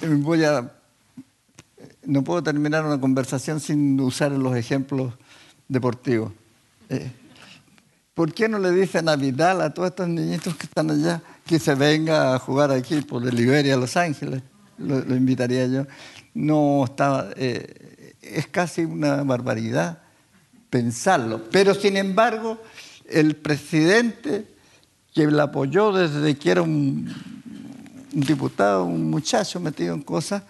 [0.01, 0.71] Eh, voy a
[2.09, 5.13] no puedo terminar una conversación sin usar los ejemplos
[5.67, 6.31] deportivos.
[6.89, 7.11] Eh,
[8.13, 11.59] ¿Por qué no le dicen a Vidal, a todos estos niñitos que están allá, que
[11.59, 14.41] se venga a jugar aquí por el Liberia, Los Ángeles?
[14.77, 15.85] Lo, invitaría yo.
[16.33, 17.29] No estaba.
[17.35, 19.99] eh, es casi una barbaridad
[20.69, 21.43] pensarlo.
[21.51, 22.61] Pero sin embargo,
[23.07, 24.45] el presidente
[25.13, 27.13] que la apoyó desde que era un
[28.11, 30.43] diputado, un muchacho metido en cosas,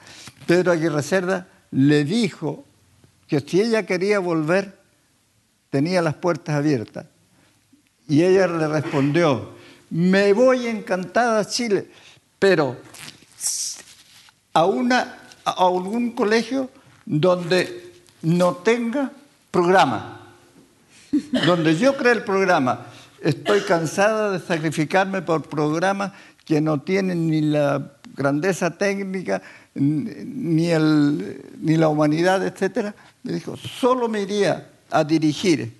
[0.50, 2.66] Pedro Aguirre Cerda le dijo
[3.28, 4.80] que si ella quería volver,
[5.70, 7.06] tenía las puertas abiertas.
[8.08, 9.52] Y ella le respondió,
[9.91, 11.91] me voy encantada a Chile,
[12.39, 12.78] pero
[14.52, 16.72] a, una, a algún colegio
[17.06, 17.93] donde
[18.24, 19.12] no tenga
[19.52, 20.34] programa,
[21.45, 22.88] donde yo cree el programa.
[23.22, 26.12] Estoy cansada de sacrificarme por programas
[26.43, 29.43] que no tienen ni la grandeza técnica,
[29.76, 32.93] ni, el, ni la humanidad, etc.
[33.24, 35.72] Me dijo, solo me iría a dirigir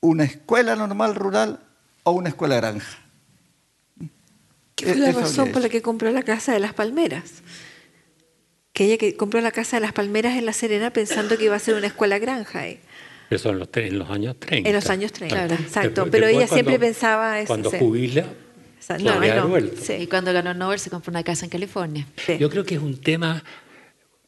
[0.00, 1.60] una escuela normal rural
[2.02, 2.98] o una escuela granja.
[4.74, 7.42] ¿Qué fue la Eso razón por la que compró la casa de las palmeras?
[8.72, 11.56] Que ella que compró la casa de las palmeras en La Serena pensando que iba
[11.56, 12.78] a ser una escuela granja ahí.
[13.30, 14.68] Eso en los, en los años 30.
[14.68, 15.54] En los años 30, Claro.
[15.54, 15.88] exacto.
[16.04, 18.26] Después- Pero ella siempre pensaba eso, Cuando jubila,
[18.86, 19.92] sea, se no, no, sí.
[19.94, 22.06] Y cuando ganó Nobel se compró una casa en California.
[22.24, 22.38] Sí.
[22.38, 23.42] Yo creo que es un tema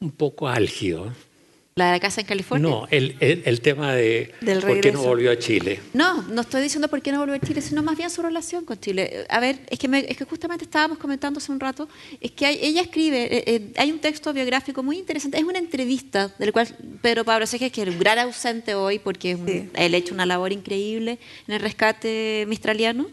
[0.00, 1.12] un poco álgido.
[1.76, 2.68] ¿La de la casa en California?
[2.68, 5.78] No, el, el- el tema de Del por qué no volvió a Chile.
[5.94, 8.64] No, no estoy diciendo por qué no volvió a Chile, sino más bien su relación
[8.64, 9.24] con Chile.
[9.28, 11.88] A ver, es que, me- es que justamente estábamos comentando hace un rato,
[12.20, 15.60] es que hay- ella escribe, eh, eh, hay un texto biográfico muy interesante, es una
[15.60, 16.66] entrevista del cual
[17.00, 19.70] Pedro Pablo Seges, que es un gran ausente hoy porque es un- Sí.
[19.76, 23.06] él ha hecho una labor increíble en el rescate mistraliano,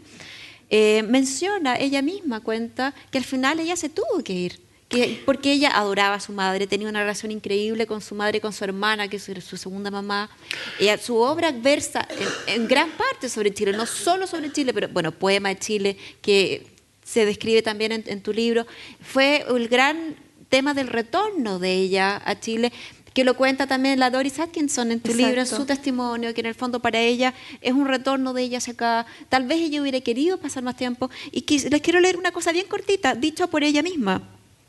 [0.70, 4.66] eh, menciona, ella misma cuenta que al final ella se tuvo que ir.
[4.88, 8.52] Que, porque ella adoraba a su madre, tenía una relación increíble con su madre con
[8.52, 10.30] su hermana, que es su, segunda mamá.
[10.78, 12.06] Ella, su obra versa
[12.46, 16.68] en, gran parte sobre Chile, no solo sobre Chile, pero bueno, Poema de Chile, que
[17.02, 18.64] se describe también en tu libro,
[19.00, 20.14] fue el gran
[20.48, 22.72] tema del retorno de ella a Chile,
[23.16, 25.26] que lo cuenta también la Doris Atkinson en tu Exacto.
[25.26, 28.58] libro, en su testimonio, que en el fondo para ella es un retorno de ella
[28.58, 29.06] hacia acá.
[29.30, 31.08] Tal vez ella hubiera querido pasar más tiempo.
[31.32, 34.20] Y quis- les quiero leer una cosa bien cortita, dicha por ella misma.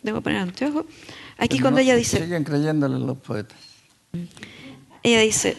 [0.01, 0.85] Debo poner anteojo.
[1.37, 2.21] Aquí Pero cuando no- ella dice...
[2.23, 3.57] Siguen creyéndole los poetas.
[5.03, 5.57] Ella dice,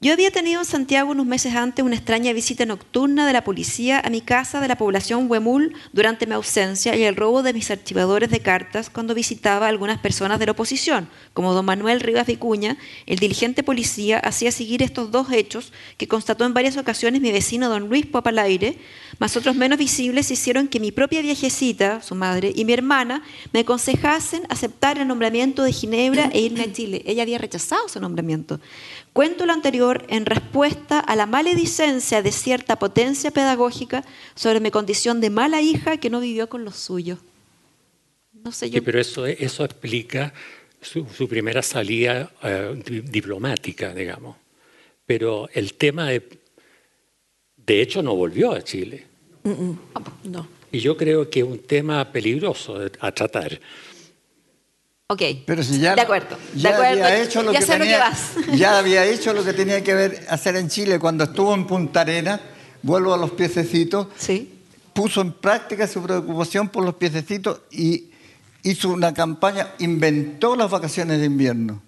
[0.00, 3.98] yo había tenido en Santiago unos meses antes una extraña visita nocturna de la policía
[3.98, 7.68] a mi casa de la población Huemul durante mi ausencia y el robo de mis
[7.72, 12.28] archivadores de cartas cuando visitaba a algunas personas de la oposición, como don Manuel Rivas
[12.28, 17.32] Vicuña, el dirigente policía hacía seguir estos dos hechos que constató en varias ocasiones mi
[17.32, 18.78] vecino don Luis Popalaire,
[19.18, 23.60] más otros menos visibles hicieron que mi propia viejecita, su madre, y mi hermana me
[23.60, 27.02] aconsejasen aceptar el nombramiento de Ginebra e irme a Chile.
[27.04, 28.60] Ella había rechazado su nombramiento.
[29.18, 34.04] Cuento lo anterior en respuesta a la maledicencia de cierta potencia pedagógica
[34.36, 37.18] sobre mi condición de mala hija que no vivió con los suyos.
[38.44, 38.74] No sé, yo...
[38.74, 40.32] Sí, pero eso, eso explica
[40.80, 44.36] su, su primera salida eh, di- diplomática, digamos.
[45.04, 46.38] Pero el tema de...
[47.56, 49.04] De hecho, no volvió a Chile.
[50.22, 50.46] No.
[50.70, 53.58] Y yo creo que es un tema peligroso a tratar.
[55.10, 57.78] Ok, Pero si ya, de acuerdo, ya de acuerdo, había hecho lo ya que sé
[57.78, 58.58] tenía, lo que vas.
[58.58, 62.02] ya había hecho lo que tenía que ver, hacer en Chile cuando estuvo en Punta
[62.02, 62.38] Arena,
[62.82, 64.52] vuelvo a los piececitos, Sí.
[64.92, 68.10] puso en práctica su preocupación por los piececitos y
[68.62, 71.82] hizo una campaña, inventó las vacaciones de invierno.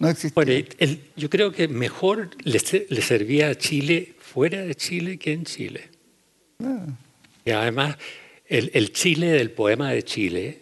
[0.00, 0.32] No existía.
[0.34, 5.32] Bueno, el- yo creo que mejor le, le servía a Chile fuera de Chile que
[5.32, 5.90] en Chile.
[7.44, 7.96] Y además,
[8.48, 10.61] el, el Chile del poema de Chile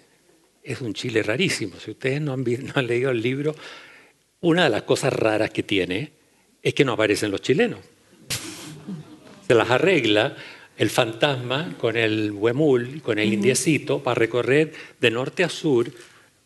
[0.63, 1.79] es un Chile rarísimo.
[1.79, 3.55] Si ustedes no han, vi- no han leído el libro,
[4.41, 6.13] una de las cosas raras que tiene
[6.63, 7.81] es que no aparecen los chilenos.
[9.47, 10.37] Se las arregla
[10.77, 15.91] el fantasma con el huemul, con el indiecito, para recorrer de norte a sur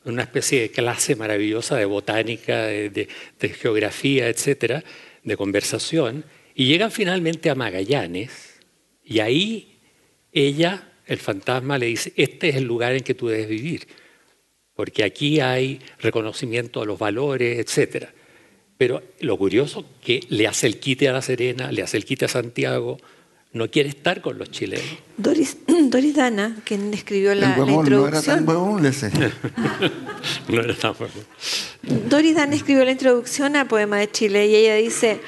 [0.04, 3.08] una especie de clase maravillosa de botánica, de, de-
[3.40, 4.84] de geografía, etcétera,
[5.22, 8.60] de conversación, y llegan finalmente a Magallanes,
[9.04, 9.78] y ahí
[10.32, 13.86] ella el fantasma le dice, este es el lugar en que tú debes vivir,
[14.74, 18.06] porque aquí hay reconocimiento de los valores, etc.
[18.76, 22.24] Pero lo curioso que le hace el quite a La Serena, le hace el quite
[22.24, 22.98] a Santiago,
[23.52, 24.84] no quiere estar con los chilenos.
[25.16, 28.00] Doris, Doris Dana, quien escribió la, la introducción.
[28.00, 29.10] No era tan huevón, sé.
[30.48, 31.24] no era tan huevón.
[32.08, 35.20] Doris Dana escribió la introducción al poema de Chile y ella dice,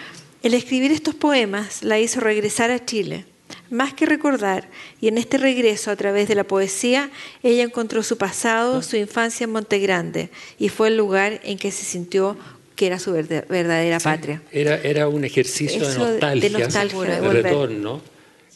[0.43, 3.25] el escribir estos poemas la hizo regresar a Chile.
[3.71, 4.69] Más que recordar,
[5.01, 7.11] y en este regreso a través de la poesía,
[7.43, 11.85] ella encontró su pasado, su infancia en Montegrande, y fue el lugar en que se
[11.85, 12.37] sintió
[12.77, 14.43] que era su verdadera patria.
[14.53, 18.03] Era, era un ejercicio de nostalgia, de, nostalgia, de, retorno,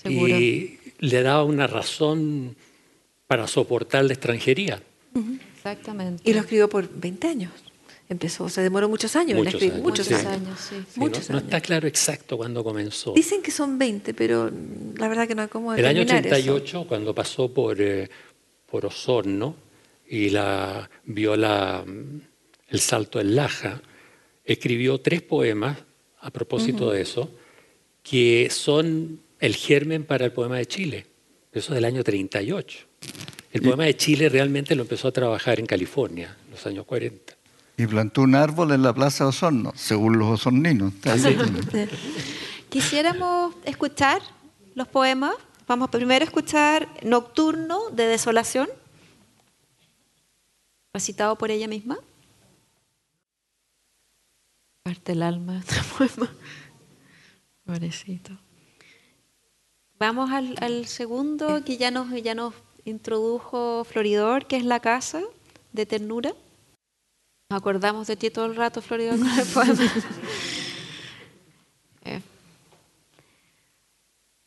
[0.04, 2.54] y le daba una razón
[3.26, 4.82] para soportar la extranjería.
[5.56, 6.22] Exactamente.
[6.28, 7.52] Y lo escribió por 20 años.
[8.10, 9.82] Empezó, se demoró muchos años muchos en escribir.
[9.84, 10.74] Muchos años, sí.
[10.96, 11.44] muchos no, años.
[11.44, 13.14] está claro exacto cuándo comenzó.
[13.14, 14.50] Dicen que son 20, pero
[14.96, 16.88] la verdad que no hay cómo El año determinar 38, eso.
[16.88, 18.10] cuando pasó por, eh,
[18.66, 19.54] por Osorno
[20.08, 21.84] y la, vio la,
[22.68, 23.80] el salto en Laja,
[24.44, 25.78] escribió tres poemas
[26.18, 27.30] a propósito de eso,
[28.02, 31.06] que son el germen para el poema de Chile.
[31.52, 32.78] Eso es del año 38.
[33.52, 37.39] El poema de Chile realmente lo empezó a trabajar en California, en los años 40.
[37.80, 40.92] Y plantó un árbol en la Plaza Osorno, según los osorninos.
[42.68, 44.20] Quisiéramos escuchar
[44.74, 45.32] los poemas.
[45.66, 48.68] Vamos primero a escuchar Nocturno de Desolación,
[50.92, 51.98] recitado por ella misma.
[54.82, 56.30] Parte el alma de este poema.
[57.64, 58.32] Pobrecito.
[59.98, 62.52] Vamos al, al, segundo que ya nos, ya nos
[62.84, 65.22] introdujo Floridor, que es La Casa
[65.72, 66.34] de Ternura.
[67.50, 69.82] Nos acordamos de ti todo el rato, Floridor, con el poema.
[72.04, 72.20] eh.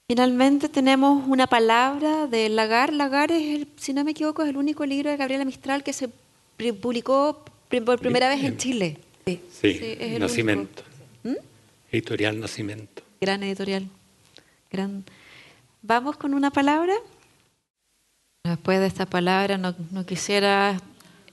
[0.08, 2.93] Finalmente tenemos una palabra de Lagar.
[2.93, 5.91] Lagar es, el, si no me equivoco, es el único libro de Gabriela Mistral que
[5.91, 6.08] se
[6.82, 7.43] publicó
[7.86, 8.97] por primera vez en Chile.
[9.26, 10.84] Sí, sí, sí Nacimiento.
[11.24, 11.34] ¿Mm?
[11.91, 13.04] Editorial Nacimiento.
[13.20, 13.86] Gran editorial.
[14.72, 15.04] Gran.
[15.82, 16.93] Vamos con una palabra.
[18.45, 20.80] Después de esta palabra no, no quisiera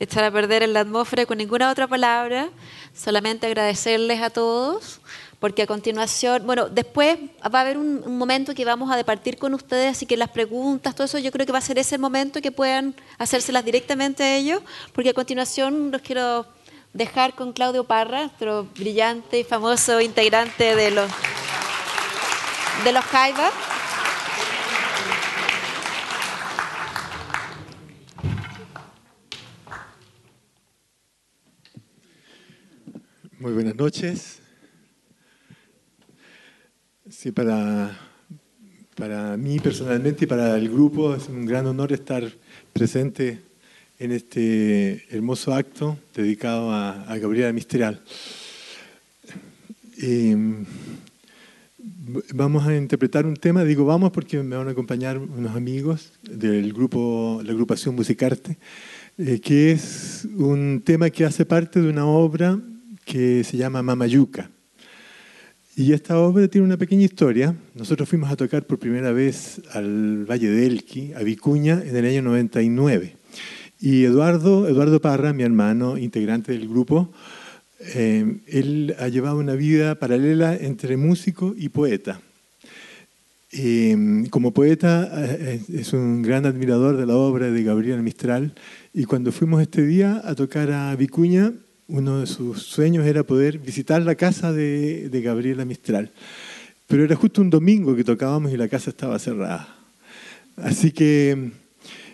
[0.00, 2.48] echar a perder en la atmósfera con ninguna otra palabra,
[2.94, 5.00] solamente agradecerles a todos,
[5.38, 9.52] porque a continuación, bueno, después va a haber un, momento que vamos a departir con
[9.52, 12.40] ustedes, así que las preguntas, todo eso, yo creo que va a ser ese momento
[12.40, 14.62] que puedan hacérselas directamente a ellos,
[14.94, 16.46] porque a continuación los quiero
[16.94, 21.10] dejar con Claudio Parra, nuestro brillante y famoso integrante de los,
[22.84, 23.50] de los Jaiba.
[33.40, 34.38] Muy buenas noches.
[37.08, 37.98] Sí, para,
[38.94, 42.22] para mí personalmente y para el grupo es un gran honor estar
[42.74, 43.40] presente
[43.98, 48.02] en este hermoso acto dedicado a, Gabriela Mistral.
[49.96, 50.34] Y
[52.34, 56.74] vamos a interpretar un tema, digo vamos porque me van a acompañar unos amigos del
[56.74, 58.58] grupo, la agrupación Musicarte,
[59.16, 62.60] eh, que es un tema que hace parte de una obra
[63.10, 64.52] que se llama Mamayuca.
[65.74, 67.56] Y esta obra tiene una pequeña historia.
[67.74, 72.06] Nosotros fuimos a tocar por primera vez al Valle de Elqui, a Vicuña, en el
[72.06, 73.16] año 99.
[73.80, 77.12] Y Eduardo, Eduardo Parra, mi hermano, integrante del grupo,
[77.80, 82.20] eh, él ha llevado una vida paralela entre músico y poeta.
[83.50, 88.54] Eh, como poeta eh, es un gran admirador de la obra de Gabriel Mistral
[88.94, 91.52] y cuando fuimos este día a tocar a Vicuña,
[91.90, 96.10] uno de sus sueños era poder visitar la casa de, de, Gabriela Mistral.
[96.86, 99.76] Pero era justo un domingo que tocábamos y la casa estaba cerrada.
[100.56, 101.50] Así que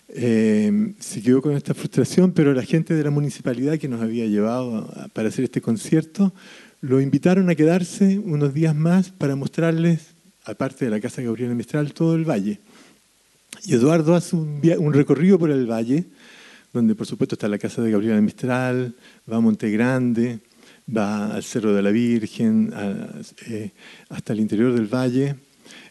[0.09, 4.27] eh, se quedó con esta frustración, pero la gente de la municipalidad que nos había
[4.27, 6.33] llevado para hacer este concierto
[6.81, 10.15] lo invitaron a quedarse unos días más para mostrarles,
[10.45, 12.61] aparte de la casa de Gabriela Mistral, todo el valle.
[13.65, 16.05] Y Eduardo hace un recorrido por el valle
[16.77, 18.95] donde por supuesto está la casa de Gabriela Mistral,
[19.31, 20.41] va a Monte Grande,
[20.95, 22.73] va al Cerro de la Virgen,
[23.49, 23.71] eh,
[24.11, 25.37] hasta el interior del valle,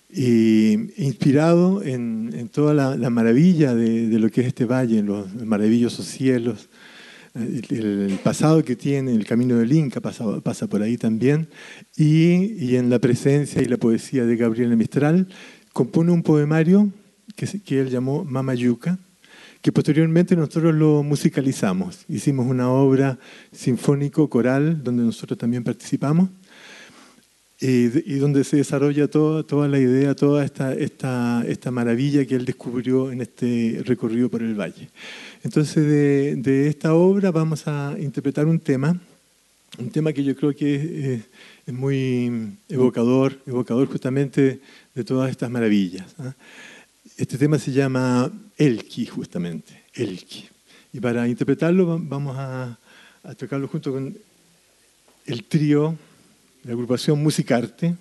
[0.10, 5.34] y inspirado en, toda la, la maravilla de, lo que es este valle, en los
[5.36, 6.70] maravillosos cielos,
[7.34, 11.50] el, el pasado que tiene, el camino del Inca pasa, por ahí también,
[11.98, 15.28] y, y, en la presencia y la poesía de Gabriela Mistral,
[15.74, 16.92] compone un poemario
[17.36, 19.00] que, que él llamó Mamayuca,
[19.66, 22.06] que posteriormente nosotros lo musicalizamos.
[22.08, 23.18] Hicimos una obra
[23.52, 26.30] sinfónico-coral donde nosotros también participamos.
[27.60, 33.12] y donde se desarrolla toda, la idea, toda esta, esta, esta, maravilla que él descubrió
[33.12, 34.92] en este recorrido por el valle.
[35.44, 39.02] Entonces, de, esta obra vamos a interpretar un tema,
[39.80, 41.22] un tema que yo creo que es,
[41.66, 44.60] es muy evocador, evocador justamente
[44.94, 46.14] de todas estas maravillas.
[46.20, 46.36] ¿ah?
[47.18, 50.50] Este tema se llama Elki, justamente, Elki.
[50.92, 52.78] Y para interpretarlo vamos a,
[53.38, 54.18] tocarlo junto con
[55.26, 55.98] el trío
[56.64, 57.96] la agrupación Musicarte.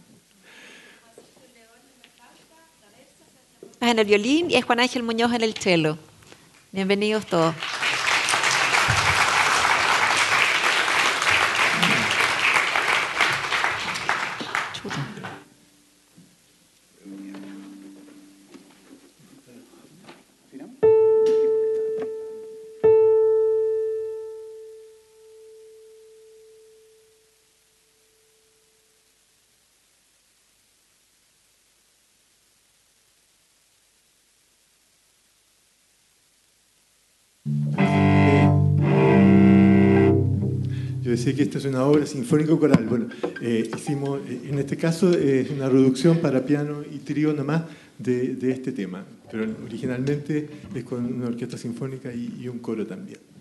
[3.80, 5.96] En el violín y es Juan Ángel Muñoz en el cello.
[6.72, 7.54] Bienvenidos todos.
[41.24, 42.84] Decía que esta es una obra sinfónico-coral.
[42.86, 43.06] Bueno,
[43.40, 47.62] eh, hicimos, eh, en este caso, es una reducción para piano y trío nomás
[47.98, 53.33] de, este tema, pero originalmente es con una orquesta sinfónica y un coro también.